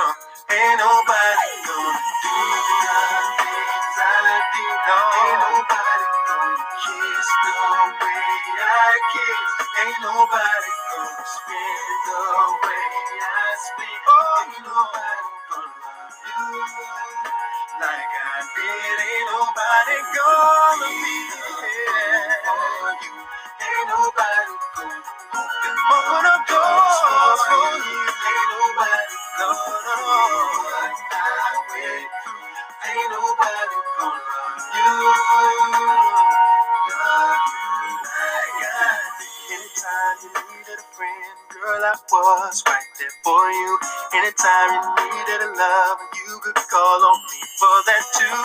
was 42.39 42.63
right 42.67 42.89
there 42.99 43.15
for 43.23 43.43
you. 43.51 43.71
Anytime 44.15 44.69
you 44.71 44.83
needed 45.03 45.41
a 45.43 45.51
love, 45.51 45.97
you 46.15 46.39
could 46.39 46.55
call 46.55 46.99
on 47.03 47.19
me 47.27 47.39
for 47.59 47.77
that 47.91 48.05
too. 48.15 48.41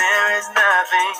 There 0.00 0.28
is 0.40 0.46
nothing, 0.56 1.14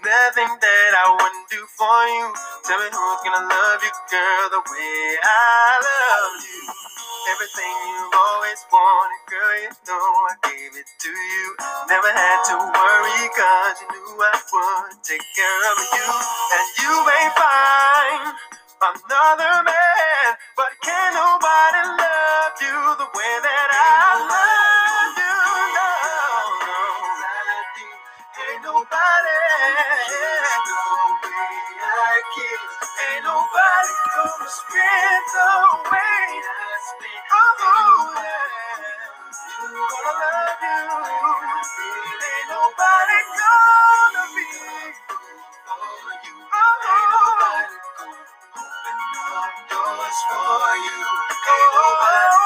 nothing 0.00 0.50
that 0.56 0.92
I 0.96 1.06
wouldn't 1.12 1.48
do 1.52 1.60
for 1.76 2.00
you. 2.16 2.26
Tell 2.64 2.80
me 2.80 2.88
who's 2.88 3.20
gonna 3.28 3.44
love 3.44 3.80
you, 3.84 3.92
girl, 4.08 4.44
the 4.56 4.62
way 4.72 5.00
I 5.20 5.80
love 5.84 6.34
you. 6.40 6.62
Everything 7.36 7.74
you've 7.92 8.16
always 8.16 8.60
wanted, 8.72 9.22
girl, 9.28 9.56
you 9.60 9.72
know 9.84 10.08
I 10.32 10.34
gave 10.48 10.72
it 10.72 10.88
to 10.88 11.12
you. 11.12 11.46
Never 11.92 12.08
had 12.08 12.40
to 12.48 12.56
worry, 12.56 13.20
cause 13.36 13.76
you 13.84 13.88
knew 13.92 14.16
I 14.16 14.32
would 14.32 15.04
take 15.04 15.24
care 15.36 15.62
of 15.68 15.78
you. 15.92 16.08
And 16.56 16.66
you 16.80 16.92
may 17.04 17.26
find 17.36 18.59
another 18.82 19.54
man, 19.64 20.28
but 20.56 20.72
can 20.82 21.14
nobody 21.14 21.82
love 21.98 22.54
you 22.62 22.78
the 22.98 23.08
way 23.16 23.34
that 23.44 23.70
I 23.72 24.08
love 24.32 25.16
you? 25.18 25.38
No, 25.76 25.90
no, 26.66 26.82
ain't 28.54 28.62
nobody. 28.64 29.36
Ain't 33.00 33.24
nobody 33.24 33.92
gonna 34.14 34.48
spend 34.50 35.24
the 35.34 35.50
way 35.90 36.26
I 36.46 36.72
spend. 36.86 37.24
Oh, 37.32 38.14
yeah. 38.16 38.84
Gonna 39.60 40.12
love 40.22 40.62
you. 40.62 40.82
Ain't 42.28 42.48
nobody 42.50 43.18
gonna 43.40 44.24
be 44.36 44.48
for 45.66 46.14
you. 46.26 46.39
Doors 49.70 50.18
for 50.30 50.72
you. 50.86 51.00
Nobody 51.46 52.24
oh, 52.34 52.39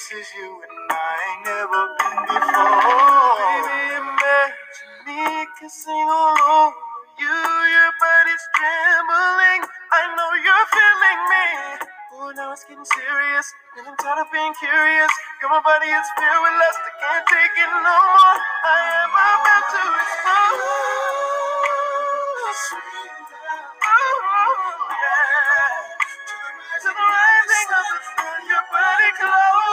to 0.00 0.14
places 0.16 0.28
you 0.36 0.48
and 0.62 0.90
I 0.90 1.12
ain't 1.28 1.44
never 1.44 1.80
been 2.00 2.20
before. 2.24 3.36
Baby, 3.36 3.80
imagine 4.00 4.96
me 5.06 5.46
kissing 5.60 6.08
all 6.08 6.36
over 6.40 6.76
you. 7.20 7.28
Your 7.28 7.92
body's 8.00 8.44
trembling. 8.56 9.62
I 9.92 10.02
know 10.16 10.30
you're 10.40 10.68
feeling 10.72 11.22
me. 11.28 11.48
Oh, 12.16 12.32
now 12.36 12.52
it's 12.52 12.64
getting 12.64 12.84
serious. 12.84 13.46
And 13.78 13.88
I'm 13.88 13.96
tired 13.98 14.24
of 14.24 14.32
being 14.32 14.54
curious. 14.60 15.12
My 15.44 15.60
body 15.60 15.88
is 15.88 16.08
filled 16.16 16.42
with 16.44 16.56
lust. 16.56 16.80
I 16.80 16.92
can't 17.00 17.26
take 17.28 17.54
it 17.60 17.70
no 17.70 17.80
more. 17.84 18.36
I 18.64 18.78
am 19.04 19.12
about 19.12 19.64
to 19.72 19.82
explode. 20.00 20.62
Oh, 23.84 24.88
yeah. 24.90 25.76
To 26.82 26.88
the 26.88 26.92
rising 26.94 27.70
of 27.76 27.86
the 27.92 28.00
sun, 28.16 28.40
your 28.48 28.64
body 28.72 29.10
close. 29.20 29.69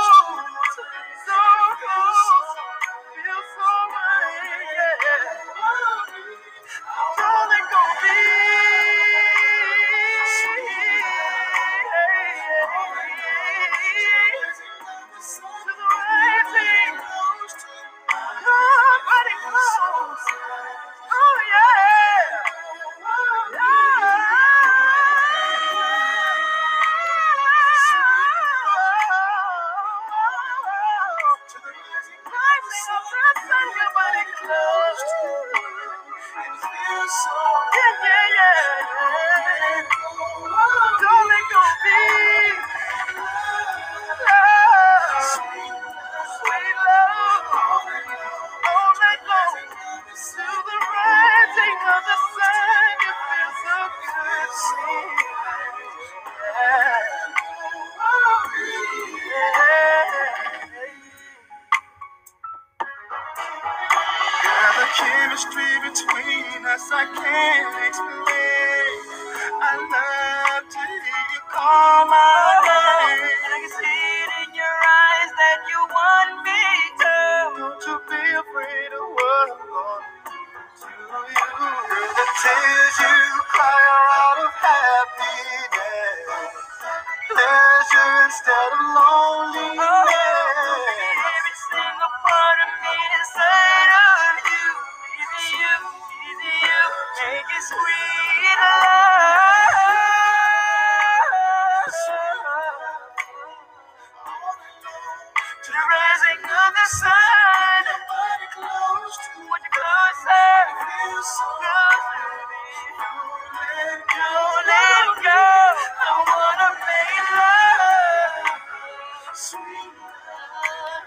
Sweet 119.38 119.62
love, 120.02 121.06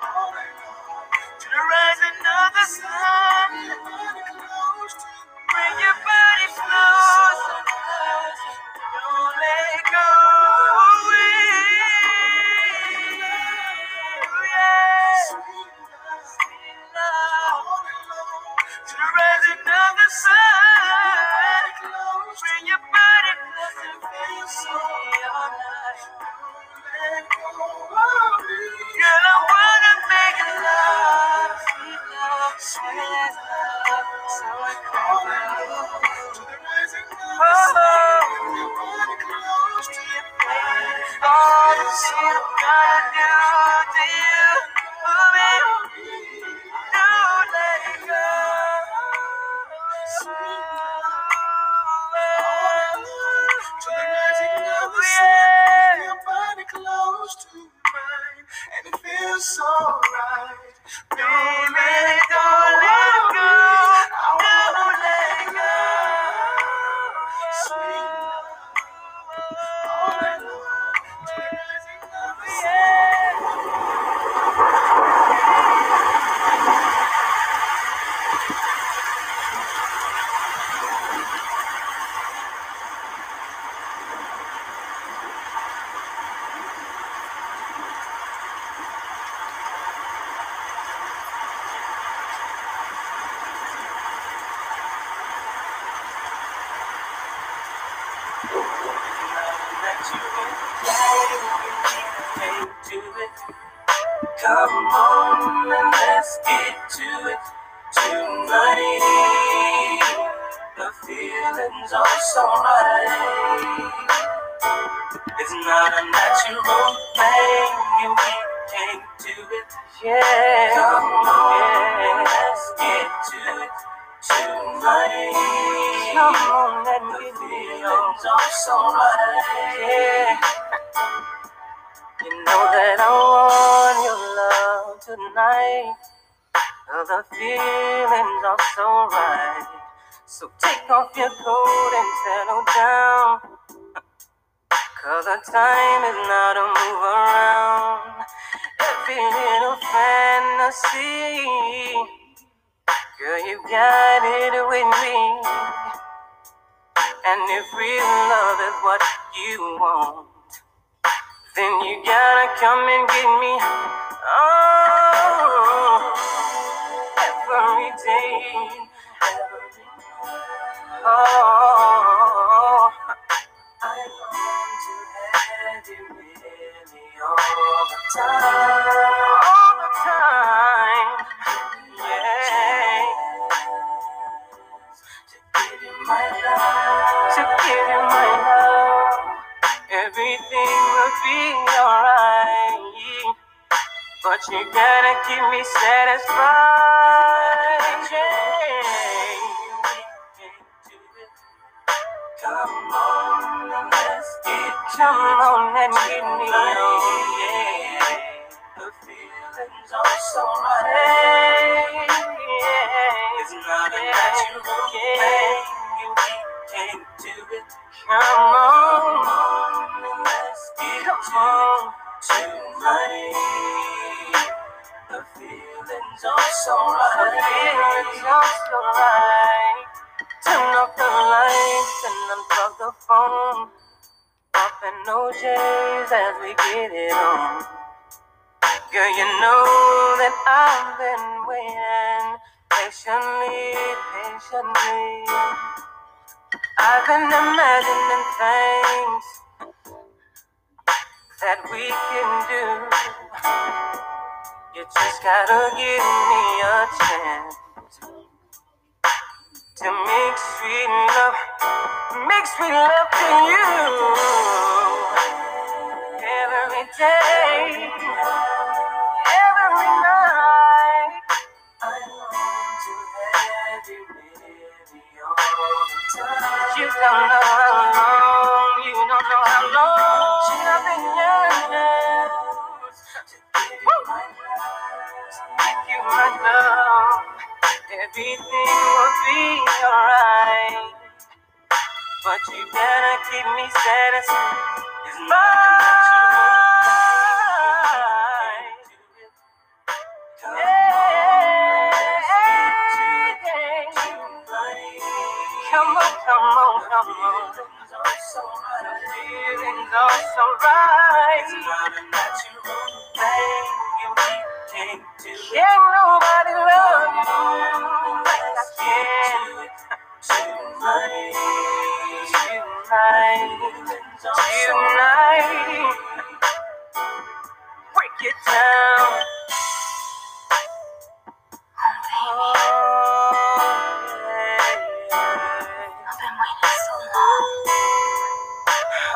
all 0.00 0.32
night 0.32 0.56
long. 0.64 1.04
To 1.40 1.48
of 2.24 2.48
the 2.56 2.66
sun, 2.66 3.52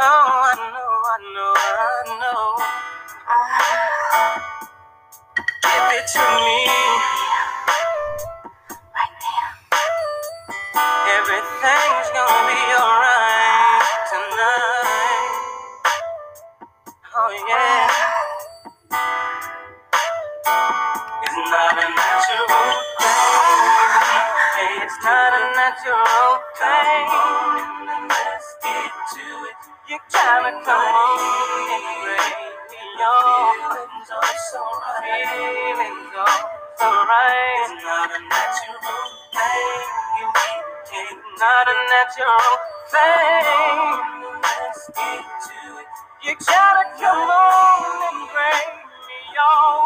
I 0.03 0.55
know, 0.57 0.93
I 1.13 1.19
know, 1.35 1.55
I 1.57 2.19
know. 2.21 2.65
Ah. 3.29 4.51
Give 5.63 5.93
it 5.99 6.07
to 6.15 6.21
me. 6.45 6.59
Right 8.95 9.17
there. 9.23 9.53
Everything's 11.19 12.11
gonna 12.15 12.49
be 12.49 12.61
alright 12.81 13.89
tonight. 14.11 15.55
Oh 17.17 17.31
yeah. 17.49 17.91
It's 21.25 21.37
not 21.51 21.75
a 21.79 21.89
natural 21.95 22.47
thing. 22.99 24.83
It's 24.83 24.99
not 25.05 25.33
a 25.35 25.45
natural 25.57 26.41
thing 26.59 27.92
you 29.93 29.99
gotta 30.13 30.53
come 30.65 30.89
on 30.97 31.71
and 31.71 31.85
break 32.05 32.37
me 32.73 33.05
off. 33.05 33.57
Feelings 33.77 34.11
are 34.17 34.37
so 34.53 34.63
right. 37.11 37.69
It's 37.69 37.85
not 37.85 38.11
a 38.11 38.21
natural 38.25 38.81
thing. 39.37 39.85
It's 40.97 41.41
not 41.41 41.69
a 41.69 41.77
natural 41.93 42.49
thing. 42.93 44.41
Let's 44.43 44.83
get 44.97 45.25
to 45.47 45.61
it. 45.83 45.95
You 46.25 46.35
gotta 46.41 46.87
come 47.01 47.31
on 47.31 48.03
and 48.09 48.31
break 48.33 48.69
me 49.09 49.21
off. 49.39 49.82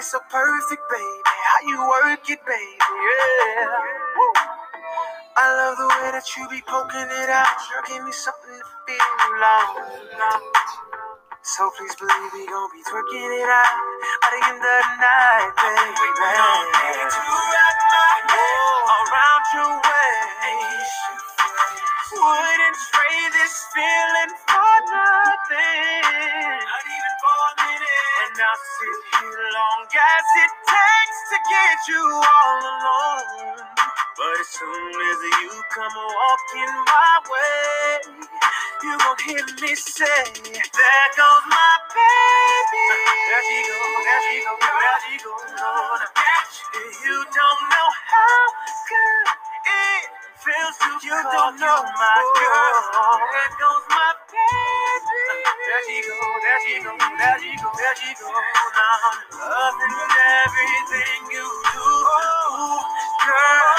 body 0.00 0.06
so 0.06 0.18
perfect, 0.30 0.82
baby. 0.90 1.22
How 1.26 1.68
you 1.68 1.78
work 1.88 2.30
it, 2.30 2.40
baby, 2.46 2.76
yeah. 2.80 3.68
I 5.36 5.46
love 5.56 5.76
the 5.76 5.88
way 5.88 6.10
that 6.12 6.24
you 6.36 6.48
be 6.48 6.60
poking 6.66 7.08
it 7.08 7.30
out. 7.30 7.48
Girl, 7.68 7.84
give 7.88 8.04
me 8.04 8.12
something 8.12 8.56
to 8.56 8.66
feel 8.88 9.20
long. 9.40 10.00
So 11.42 11.70
please 11.76 11.96
believe 11.96 12.32
we 12.32 12.46
gon' 12.48 12.70
be 12.72 12.80
twerking 12.84 13.32
it 13.44 13.48
out 13.48 13.76
by 14.24 14.28
the 14.32 14.40
end 14.48 14.60
of 14.60 14.64
the 14.64 14.80
night, 15.00 15.52
baby. 15.56 15.90
We 15.96 16.08
gon' 16.16 16.68
get 16.80 16.96
it 16.96 17.10
to 17.12 17.20
wrap 17.20 17.76
my 17.92 18.14
head 18.32 18.88
around 18.96 19.44
your 19.52 19.72
waist. 19.84 20.96
Wouldn't 22.16 22.78
trade 22.88 23.32
this 23.36 23.56
feeling 23.74 24.32
for 24.48 24.74
nothing 24.92 26.60
not 28.40 28.56
sit 28.56 29.00
here 29.20 29.44
long 29.52 29.84
as 29.84 30.26
it 30.40 30.52
takes 30.64 31.20
to 31.28 31.38
get 31.52 31.78
you 31.92 32.00
all 32.08 32.60
alone. 32.72 33.60
But 34.16 34.32
as 34.40 34.48
soon 34.48 34.96
as 34.96 35.20
you 35.44 35.52
come 35.68 35.92
walking 35.92 36.72
my 36.88 37.14
way, 37.28 38.16
you 38.80 38.92
gon' 38.96 39.20
hear 39.28 39.44
me 39.60 39.76
say, 39.76 40.24
There 40.40 41.08
goes 41.20 41.44
my 41.52 41.72
baby. 41.92 42.86
there 43.28 43.44
she 43.44 43.58
go, 43.68 43.76
there 44.08 44.22
she 44.24 44.36
go, 44.40 44.52
there 44.56 45.00
she 45.04 45.14
go. 45.20 45.32
Lord, 45.60 46.00
you 46.00 46.84
You 47.04 47.16
don't 47.28 47.62
know 47.68 47.88
how 48.08 48.40
good 48.88 49.28
it 49.68 50.04
feels 50.40 50.76
to 50.80 50.90
You 51.04 51.18
don't 51.28 51.60
know 51.60 51.80
my 51.84 52.20
oh. 52.24 52.40
girl. 52.40 53.20
There 53.20 53.52
goes 53.60 53.84
my 53.92 54.12
baby. 54.32 55.09
There 55.70 55.86
she 55.86 56.02
go, 56.02 56.18
there 56.42 56.60
she 56.66 56.74
go, 56.82 56.90
there 56.98 57.38
she 57.38 57.54
go, 57.62 57.70
there 57.78 57.94
she 57.94 58.10
go. 58.18 58.26
Now 58.26 59.06
loving 59.38 59.94
everything 60.42 61.22
you 61.30 61.46
do, 61.46 61.90
girl. 63.22 63.70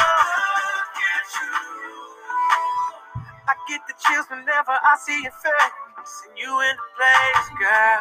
I 3.44 3.54
get 3.68 3.84
the 3.92 3.96
chills 4.00 4.24
whenever 4.32 4.72
I 4.72 4.96
see 5.04 5.20
your 5.20 5.36
face 5.36 6.16
and 6.32 6.40
you 6.40 6.48
in 6.64 6.76
the 6.80 6.88
place, 6.96 7.48
girl. 7.60 8.00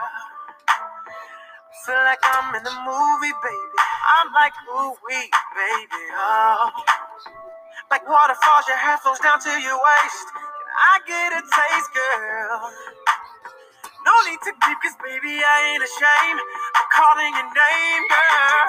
Feel 1.83 1.99
like 2.07 2.23
I'm 2.31 2.55
in 2.55 2.63
a 2.63 2.75
movie, 2.87 3.35
baby. 3.43 3.79
I'm 4.23 4.31
like, 4.31 4.55
ooh, 4.71 4.95
wee, 5.03 5.27
baby, 5.59 6.03
oh. 6.15 6.71
Like 7.91 8.07
waterfalls, 8.07 8.71
your 8.71 8.79
hair 8.79 8.99
flows 9.03 9.19
down 9.19 9.43
to 9.43 9.51
your 9.51 9.75
waist. 9.83 10.27
Can 10.31 10.79
I 10.79 10.95
get 11.11 11.33
a 11.35 11.43
taste, 11.43 11.91
girl? 11.91 12.71
No 14.11 14.17
need 14.27 14.43
to 14.43 14.51
keep, 14.59 14.79
cause 14.83 14.99
baby, 15.07 15.39
I 15.39 15.57
ain't 15.71 15.85
ashamed 15.87 16.41
of 16.43 16.87
calling 16.91 17.31
your 17.39 17.47
name, 17.55 18.05
girl. 18.11 18.67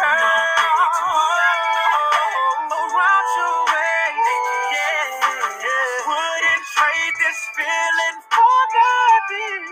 Around 2.69 3.27
your 3.41 3.57
waist, 3.73 4.45
yeah. 4.77 6.05
Wouldn't 6.05 6.65
trade 6.77 7.15
this 7.26 7.41
feeling 7.57 8.18
for 8.30 8.61
nothing. 8.77 9.65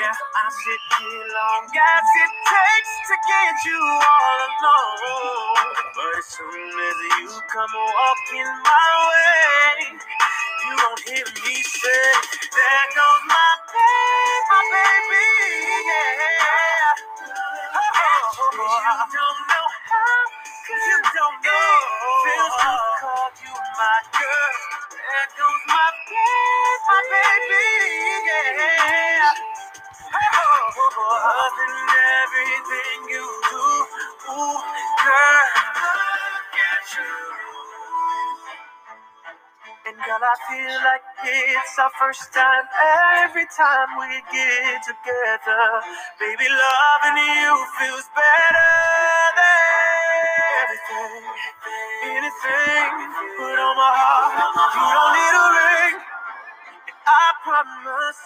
Yeah, 0.00 0.16
I 0.16 0.46
sit 0.48 0.82
here 0.96 1.28
long 1.36 1.68
as 1.68 2.08
it 2.24 2.32
takes 2.48 2.92
to 3.12 3.16
get 3.28 3.54
you 3.68 3.80
all 3.84 4.38
alone. 4.48 5.76
But 5.92 6.12
as 6.16 6.26
soon 6.32 6.72
as 6.72 6.98
you 7.20 7.30
come 7.52 7.74
walking 7.76 8.50
my 8.64 8.90
way, 9.12 10.00
you 10.66 10.76
don't 10.76 11.00
hear 11.08 11.26
me 11.46 11.54
say, 11.62 12.10
There 12.52 12.88
goes 12.96 13.22
my 13.30 13.50
baby, 13.70 14.42
my 14.50 14.62
baby, 14.72 15.26
yeah. 15.86 16.90
Oh, 17.74 17.78
oh, 17.78 18.38
oh, 18.38 18.78
you 18.82 18.96
don't 19.14 19.40
know 19.48 19.68
how, 19.90 20.22
you 20.66 20.98
don't 21.14 21.38
know. 21.46 21.70
Feels 22.26 22.56
to 22.62 22.72
call 23.00 23.30
you 23.42 23.54
my 23.78 23.98
girl. 24.12 24.54
There 24.92 25.28
goes 25.38 25.62
my 25.70 25.88
baby, 26.10 26.78
my 26.88 27.00
baby, 27.12 27.66
yeah. 28.26 29.30
Oh, 30.14 30.82
Loving 30.94 31.90
everything 32.22 33.00
you 33.10 33.26
do, 33.50 33.64
ooh, 34.32 34.60
girl. 35.04 35.46
Look 35.78 36.58
at 36.58 36.86
you. 36.98 37.45
And 39.86 39.94
girl, 39.96 40.18
I 40.18 40.34
feel 40.50 40.74
like 40.82 41.02
it's 41.24 41.78
our 41.78 41.90
first 41.98 42.32
time 42.34 42.66
every 43.22 43.46
time 43.54 43.86
we 43.98 44.18
get 44.34 44.82
together. 44.82 45.62
Baby, 46.18 46.46
loving 46.50 47.18
you 47.22 47.54
feels 47.78 48.06
better 48.14 48.74
than 49.38 50.26
everything, 50.62 51.22
anything. 52.18 52.90
Put 53.38 53.58
on 53.62 53.74
my 53.78 53.90
heart, 53.94 54.74
you 54.74 54.90
don't 54.90 55.14
need 55.18 55.34
a 55.38 55.46
ring. 55.54 55.96
I 57.06 57.32
promise 57.44 58.20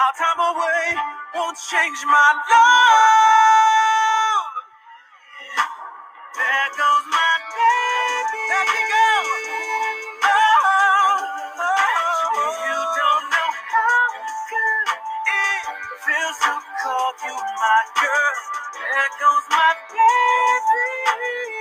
I'll 0.00 0.16
time 0.16 0.56
away, 0.56 0.96
won't 1.34 1.58
change 1.70 1.98
my 2.06 2.28
love. 2.48 4.48
There 6.36 6.70
goes 6.78 7.06
my 7.12 7.34
baby. 7.54 8.40
There 8.48 8.66
she 8.72 8.82
goes. 8.90 9.53
My 17.40 17.82
girl. 17.98 18.36
There 18.74 19.10
goes 19.20 19.46
my 19.50 19.72
baby. 19.90 20.86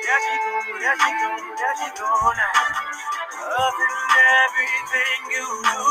There 0.05 0.21
she 0.21 0.35
go, 0.43 0.79
there 0.79 0.97
she 0.99 1.11
go, 1.21 1.29
there 1.57 1.75
she 1.79 1.89
go 1.97 2.09
now. 2.37 2.61
Loving 3.37 3.97
everything 4.43 5.21
you 5.31 5.47
do, 5.63 5.85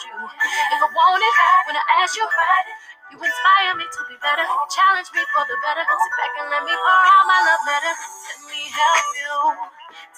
you. 0.04 0.18
If 0.20 0.80
I 0.84 0.88
want 0.92 1.24
it, 1.24 1.36
when 1.70 1.78
I 1.80 1.84
ask 2.04 2.16
you, 2.18 2.28
you 3.12 3.18
inspire 3.22 3.74
me 3.80 3.86
to 3.88 4.02
be 4.10 4.18
better. 4.20 4.44
Challenge 4.74 5.10
me 5.16 5.24
for 5.32 5.44
the 5.48 5.58
better. 5.64 5.84
Sit 5.86 6.14
back 6.20 6.34
and 6.44 6.48
let 6.52 6.64
me 6.68 6.74
pour 6.76 7.02
out 7.16 7.26
my 7.30 7.40
love 7.48 7.64
letter. 7.70 7.94
Let 7.96 8.40
me 8.52 8.62
help 8.68 9.08
you. 9.16 9.70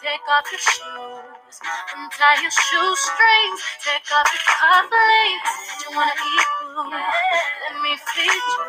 Take 0.02 0.26
off 0.30 0.46
your 0.52 0.60
shoes, 0.62 1.56
untie 1.96 2.42
your 2.42 2.52
shoestrings, 2.52 3.60
take 3.84 4.06
off 4.14 4.30
your 4.30 4.46
cufflinks. 4.50 5.52
You 5.86 5.98
wanna 5.98 6.14
eat 6.14 6.48
food? 6.62 6.94
Let 6.94 7.76
me 7.84 7.98
feed 8.14 8.32
you. 8.32 8.64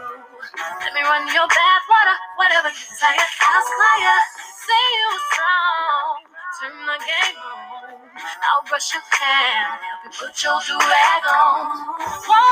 Let 0.80 0.92
me 0.94 1.02
run 1.02 1.26
your 1.32 1.48
bath 1.48 1.84
water, 1.88 2.16
whatever 2.36 2.68
you 2.70 2.84
desire. 2.88 3.16
I'll 3.18 3.64
fire, 3.64 4.20
sing 4.60 4.90
you 5.00 5.08
a 5.10 5.20
song, 5.36 6.16
turn 6.60 6.76
the 6.86 6.98
game 7.04 7.38
on. 7.40 7.96
I'll 8.52 8.64
brush 8.68 8.94
your 8.94 9.02
help 9.76 10.12
put 10.16 10.42
your 10.42 10.58
do-rag 10.66 11.24
on. 11.28 11.68
Wanna 12.28 12.47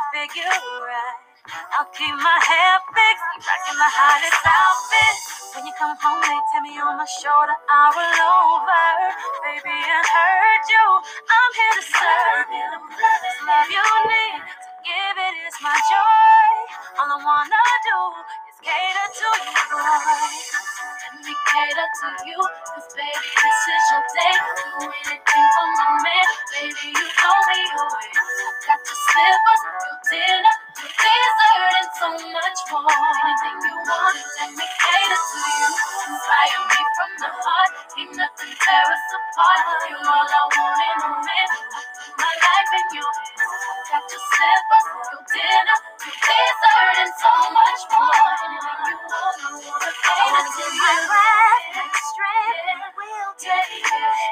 my 0.00 0.08
figure 0.16 0.48
right. 0.48 1.16
I'll 1.76 1.88
keep 1.92 2.14
my 2.16 2.38
hair 2.40 2.76
fixed, 2.88 3.44
rocking 3.44 3.76
my 3.76 3.90
hottest 3.92 4.44
outfit. 4.48 5.16
When 5.52 5.66
you 5.68 5.74
come 5.76 5.92
home, 6.00 6.22
they 6.24 6.40
tell 6.52 6.64
me 6.64 6.72
on 6.80 6.96
my 6.96 7.04
shoulder, 7.04 7.56
I 7.68 7.92
roll 7.92 8.20
over, 8.32 8.88
baby, 9.44 9.76
and 9.76 10.06
hurt 10.08 10.64
you. 10.72 10.86
I'm 11.04 11.52
here 11.52 11.76
to 11.76 11.84
serve 11.84 12.48
you. 12.48 12.70
This 12.96 13.38
love 13.44 13.68
you 13.68 13.84
need, 14.08 14.40
to 14.40 14.70
give 14.88 15.16
it 15.20 15.34
is 15.52 15.56
my 15.60 15.76
joy. 15.76 16.48
All 17.02 17.12
I 17.12 17.18
wanna 17.20 17.64
do 17.84 18.00
cater 18.62 19.08
to 19.18 19.28
you. 19.44 19.78
Let 21.00 21.14
me 21.24 21.34
cater 21.34 21.88
to 22.00 22.08
you, 22.28 22.40
cause 22.40 22.88
baby, 22.96 23.28
this 23.42 23.60
is 23.72 23.84
your 23.92 24.04
day. 24.14 24.36
Do 24.80 24.86
anything 24.88 25.46
for 25.56 25.68
my 25.78 25.88
man, 26.04 26.28
baby, 26.52 26.88
you 26.92 27.06
know 27.08 27.38
me 27.48 27.60
away. 27.72 28.10
I 28.12 28.52
got 28.66 28.80
your 28.84 28.98
slippers, 29.08 29.62
your 29.82 29.98
dinner, 30.10 30.54
your 30.80 30.92
dessert, 30.92 31.74
and 31.80 31.90
so 32.00 32.08
much 32.32 32.60
more. 32.72 32.92
Anything 32.92 33.58
you 33.64 33.76
want, 33.88 34.18
let 34.40 34.50
me 34.56 34.66
cater 34.66 35.20
to 35.22 35.38
you. 35.60 35.70
Inspire 36.10 36.60
me 36.70 36.80
from 36.96 37.12
the 37.22 37.30
heart, 37.32 37.72
ain't 37.98 38.12
nothing 38.16 38.52
tear 38.60 38.86
us 38.88 39.06
apart. 39.18 39.62
You're 39.90 40.04
all 40.04 40.28
I 40.28 40.42
want 40.52 40.80
in 40.84 40.98
a 41.06 41.10
man. 41.24 41.48
My 42.18 42.32
life 42.32 42.72
in. 42.78 42.84
I 42.98 43.90
got 43.92 44.04
your 44.10 44.22
slippers, 44.32 44.86
your 45.12 45.22
dinner, 45.30 45.78
your 46.02 46.16
dessert, 46.24 46.96
and 47.02 47.12
so 47.20 47.32
much 47.52 47.82
more. 47.92 48.32
Anything 48.46 48.88
you 49.42 49.68
wanna 49.70 49.92
cater 50.02 50.44
to 50.48 50.64
you. 50.72 50.82
My 50.82 50.96
breath 51.08 51.78
and 51.82 51.92
strength. 51.92 52.58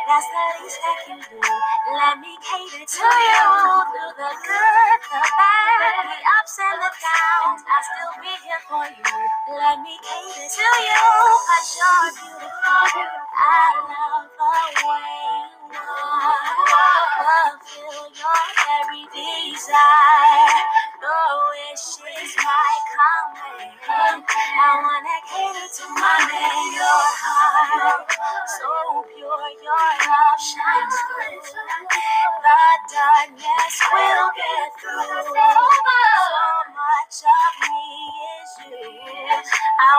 That's 0.09 0.27
the 0.27 0.45
least 0.63 0.81
I 0.85 0.95
can 1.07 1.21
do. 1.21 1.41
Let 1.95 2.19
me 2.21 2.35
cater 2.43 2.85
to 2.87 3.07
you 3.07 3.47
through 3.93 4.15
the 4.19 4.31
good, 4.45 5.01
the 5.13 5.23
bad, 5.23 5.95
the 6.11 6.19
ups 6.39 6.57
and 6.61 6.79
the 6.83 6.93
downs. 7.01 7.63
I'll 7.67 7.87
still 7.87 8.15
be 8.23 8.33
here 8.45 8.63
for 8.69 8.85
you. 8.87 9.07
Let 9.59 9.81
me 9.83 9.95
cater 10.03 10.49
to 10.49 10.69
you, 10.87 11.05
cause 11.49 11.71
you're 11.79 12.11
beautiful. 12.19 13.03
I 13.37 13.67
love 13.91 14.27
the 14.39 14.87
way 14.89 15.58
I 15.70 15.74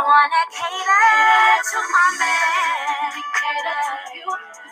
wanna 0.05 0.43
cater 0.51 1.63
to 1.69 1.79
my 1.89 2.07
man. 2.19 3.23
Cater 3.37 3.81
to 4.09 4.17
you. 4.17 4.33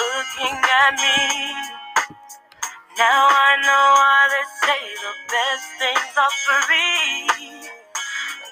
looking 0.00 0.56
at 0.56 0.94
me. 0.96 1.54
Now 2.98 3.28
I 3.28 3.56
know 3.62 3.86
why 4.00 4.20
they 4.32 4.46
say 4.66 4.82
the 5.04 5.14
best 5.32 5.66
things 5.80 6.14
are 6.18 6.36
free. 6.44 7.70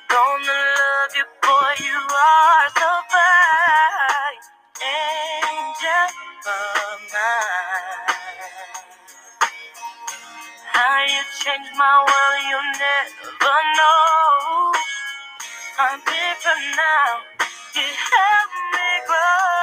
Gonna 0.09 0.59
love 0.79 1.13
you, 1.17 1.27
boy, 1.43 1.75
you 1.85 1.99
are 1.99 2.69
so 2.79 2.91
fine. 3.13 4.43
Angel 4.83 6.09
of 6.47 7.01
mine. 7.13 8.15
How 10.73 11.05
you 11.07 11.23
changed 11.43 11.75
my 11.79 11.97
world, 12.07 12.43
you'll 12.51 12.73
never 12.79 13.59
know. 13.79 14.73
I'm 15.79 16.01
different 16.01 16.77
now, 16.77 17.21
you 17.77 17.83
help 17.83 18.51
me 18.75 18.89
grow. 19.07 19.58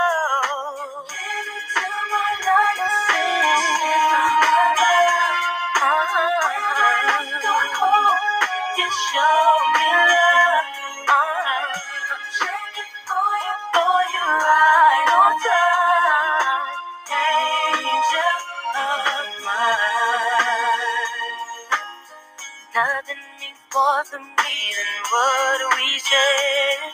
What 25.15 25.61
we 25.77 25.87
share. 25.99 26.91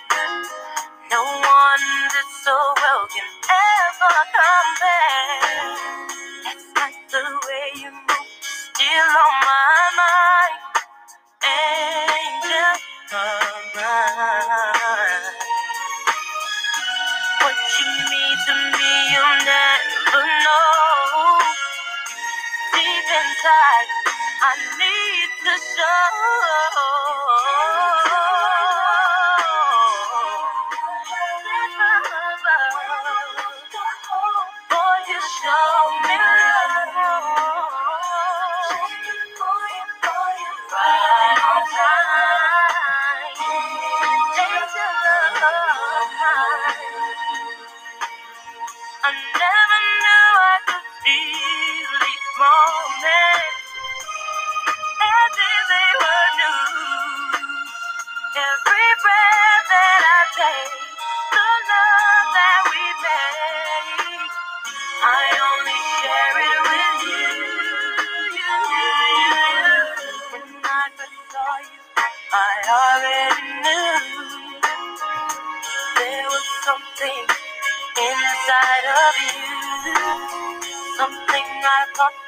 No 1.12 1.24
one 1.24 1.86
that's 2.14 2.44
so 2.46 2.56
well 2.82 3.08
can 3.14 3.30
ever 3.50 4.16
compare. 4.38 5.78
That's 6.46 6.68
not 6.76 6.94
the 7.12 7.24
way 7.48 7.68
you 7.82 7.92
move, 7.92 8.34
still 8.42 9.12
on 9.26 9.36
my 9.50 9.82
mind. 10.02 10.60
Angel 11.44 12.76
of 13.14 13.76
mine. 13.76 15.26
What 17.42 17.58
you 17.80 17.90
mean 18.12 18.38
to 18.48 18.56
me, 18.78 18.94
you'll 19.14 19.40
never 19.46 20.26
know. 20.46 21.40
Deep 22.74 23.10
inside, 23.22 23.90
I 24.42 24.54
need 24.80 25.32
to 25.46 25.54
show. 25.76 26.71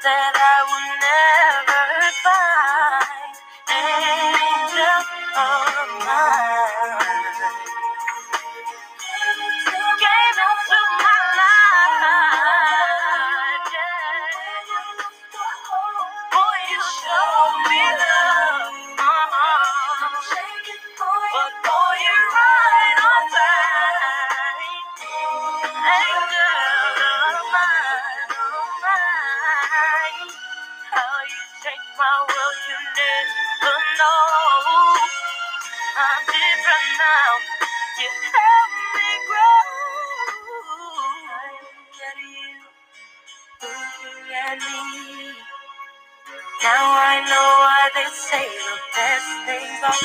that 0.04 0.34
I 0.36 0.53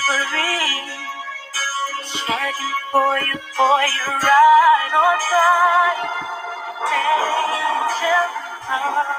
Marie. 0.08 0.96
Checking 2.06 2.76
for 2.92 3.20
you, 3.20 3.36
for 3.58 3.82
you, 3.84 4.08
right 4.24 4.94
on 4.96 5.20
time. 5.32 6.10
Angel. 6.88 8.26
Oh. 8.72 9.19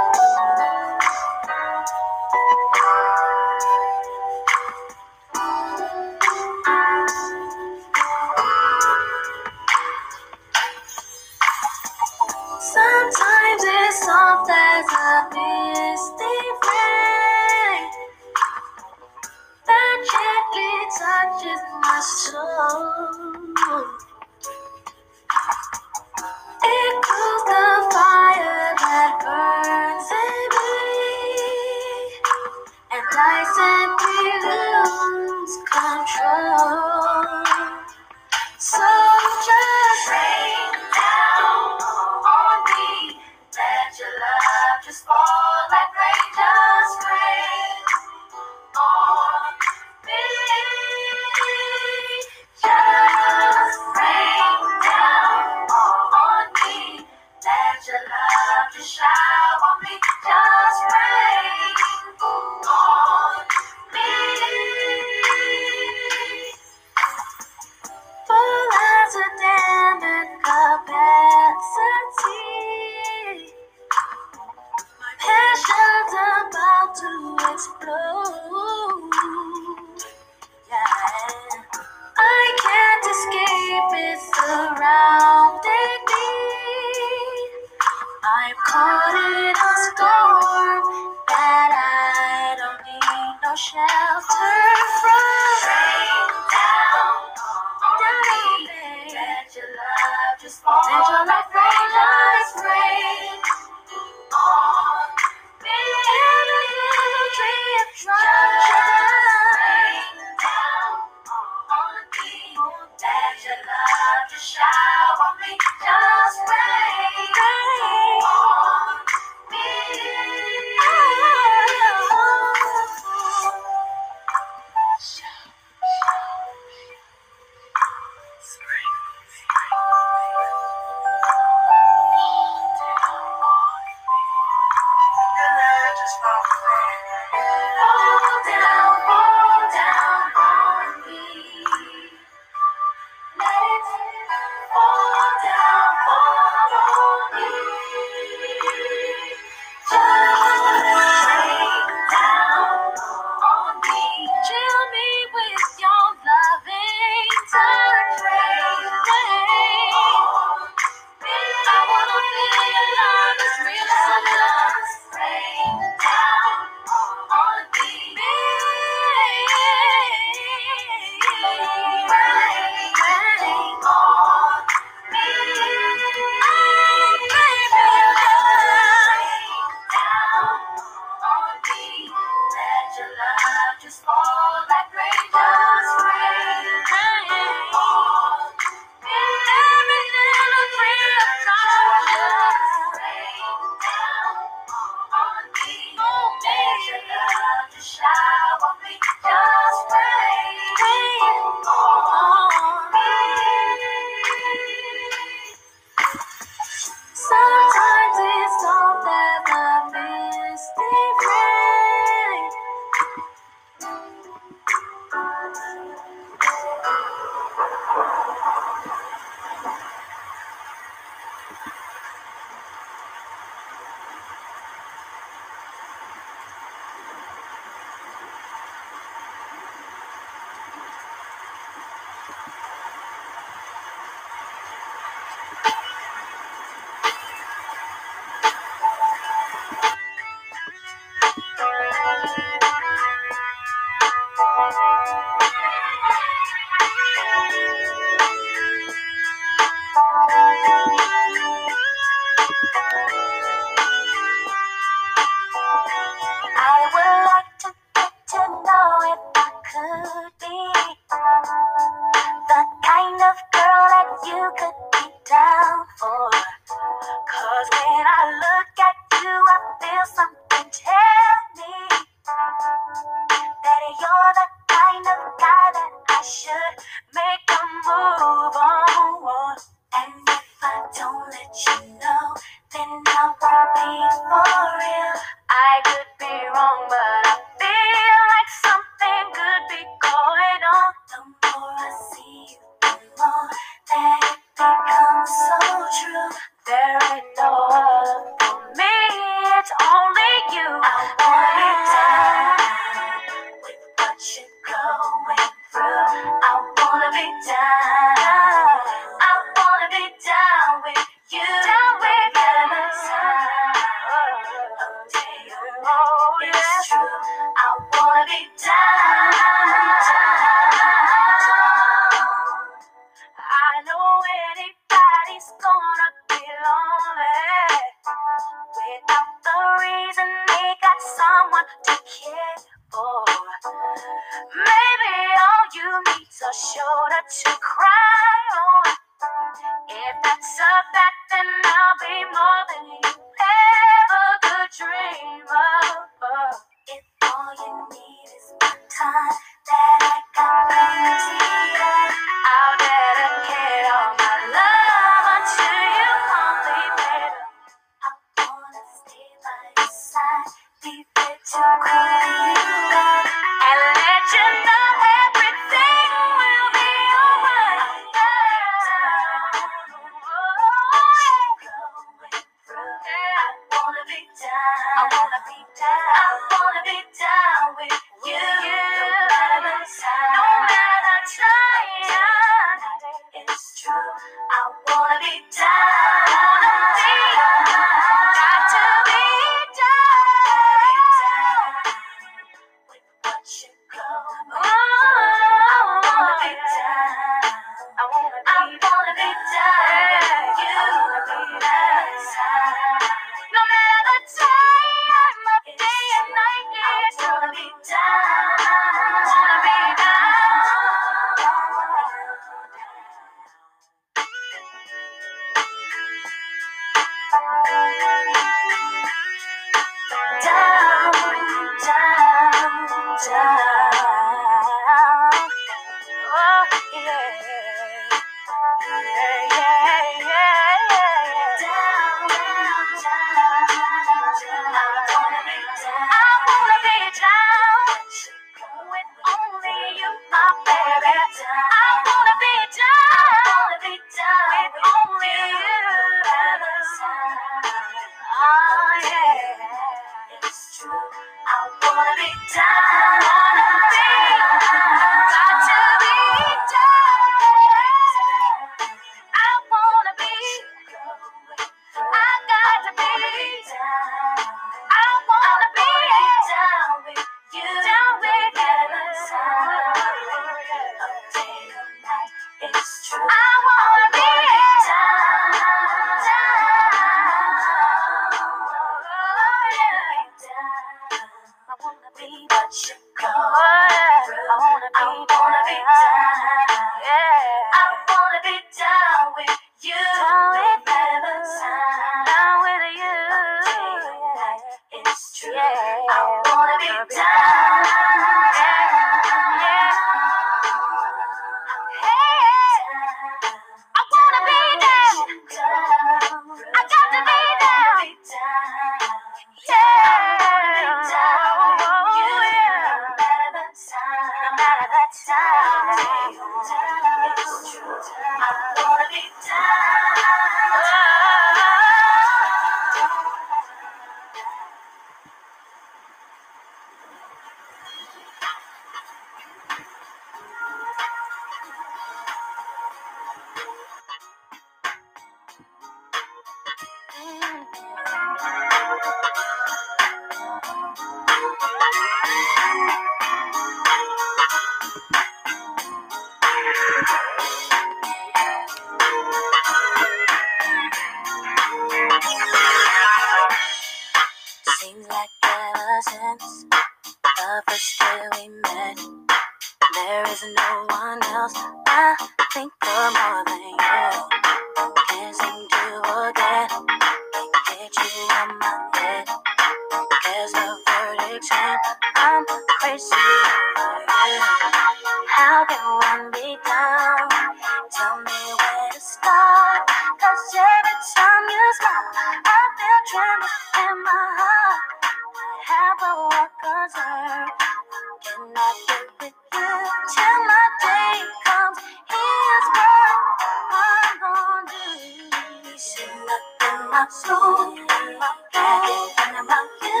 about 596.96 597.12
school, 597.12 597.76
about 598.16 598.40
daddy, 598.54 599.12
and 599.20 599.36
about 599.44 599.68
you. 599.82 600.00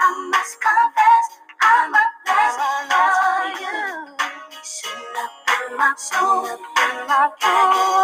I 0.00 0.28
must 0.32 0.58
confess, 0.58 1.26
I'm 1.62 1.94
a 1.94 2.04
mess 2.26 2.56
for 2.58 3.46
you. 3.62 3.78
Should 4.64 5.14
have 5.14 5.78
my 5.78 5.94
soul, 5.96 6.42
been 6.42 7.06
my 7.06 7.30
daddy. 7.40 8.03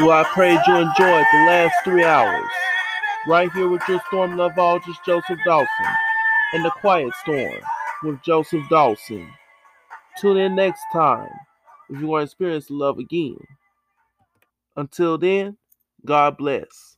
Well, 0.00 0.12
I 0.12 0.24
prayed 0.24 0.58
you 0.66 0.76
enjoyed 0.76 1.26
the 1.30 1.44
last 1.46 1.74
three 1.84 2.04
hours. 2.04 2.48
Right 3.26 3.52
here 3.52 3.68
with 3.68 3.82
your 3.86 4.00
storm 4.06 4.34
loveologist, 4.34 5.04
Joseph 5.04 5.38
Dawson. 5.44 5.86
And 6.54 6.64
the 6.64 6.70
Quiet 6.70 7.12
Storm 7.20 7.60
with 8.02 8.22
Joseph 8.22 8.66
Dawson. 8.70 9.28
Tune 10.18 10.38
in 10.38 10.54
next 10.54 10.80
time 10.90 11.28
if 11.90 12.00
you 12.00 12.06
want 12.06 12.22
to 12.22 12.24
experience 12.24 12.70
love 12.70 12.98
again. 12.98 13.36
Until 14.76 15.18
then, 15.18 15.58
God 16.06 16.38
bless. 16.38 16.89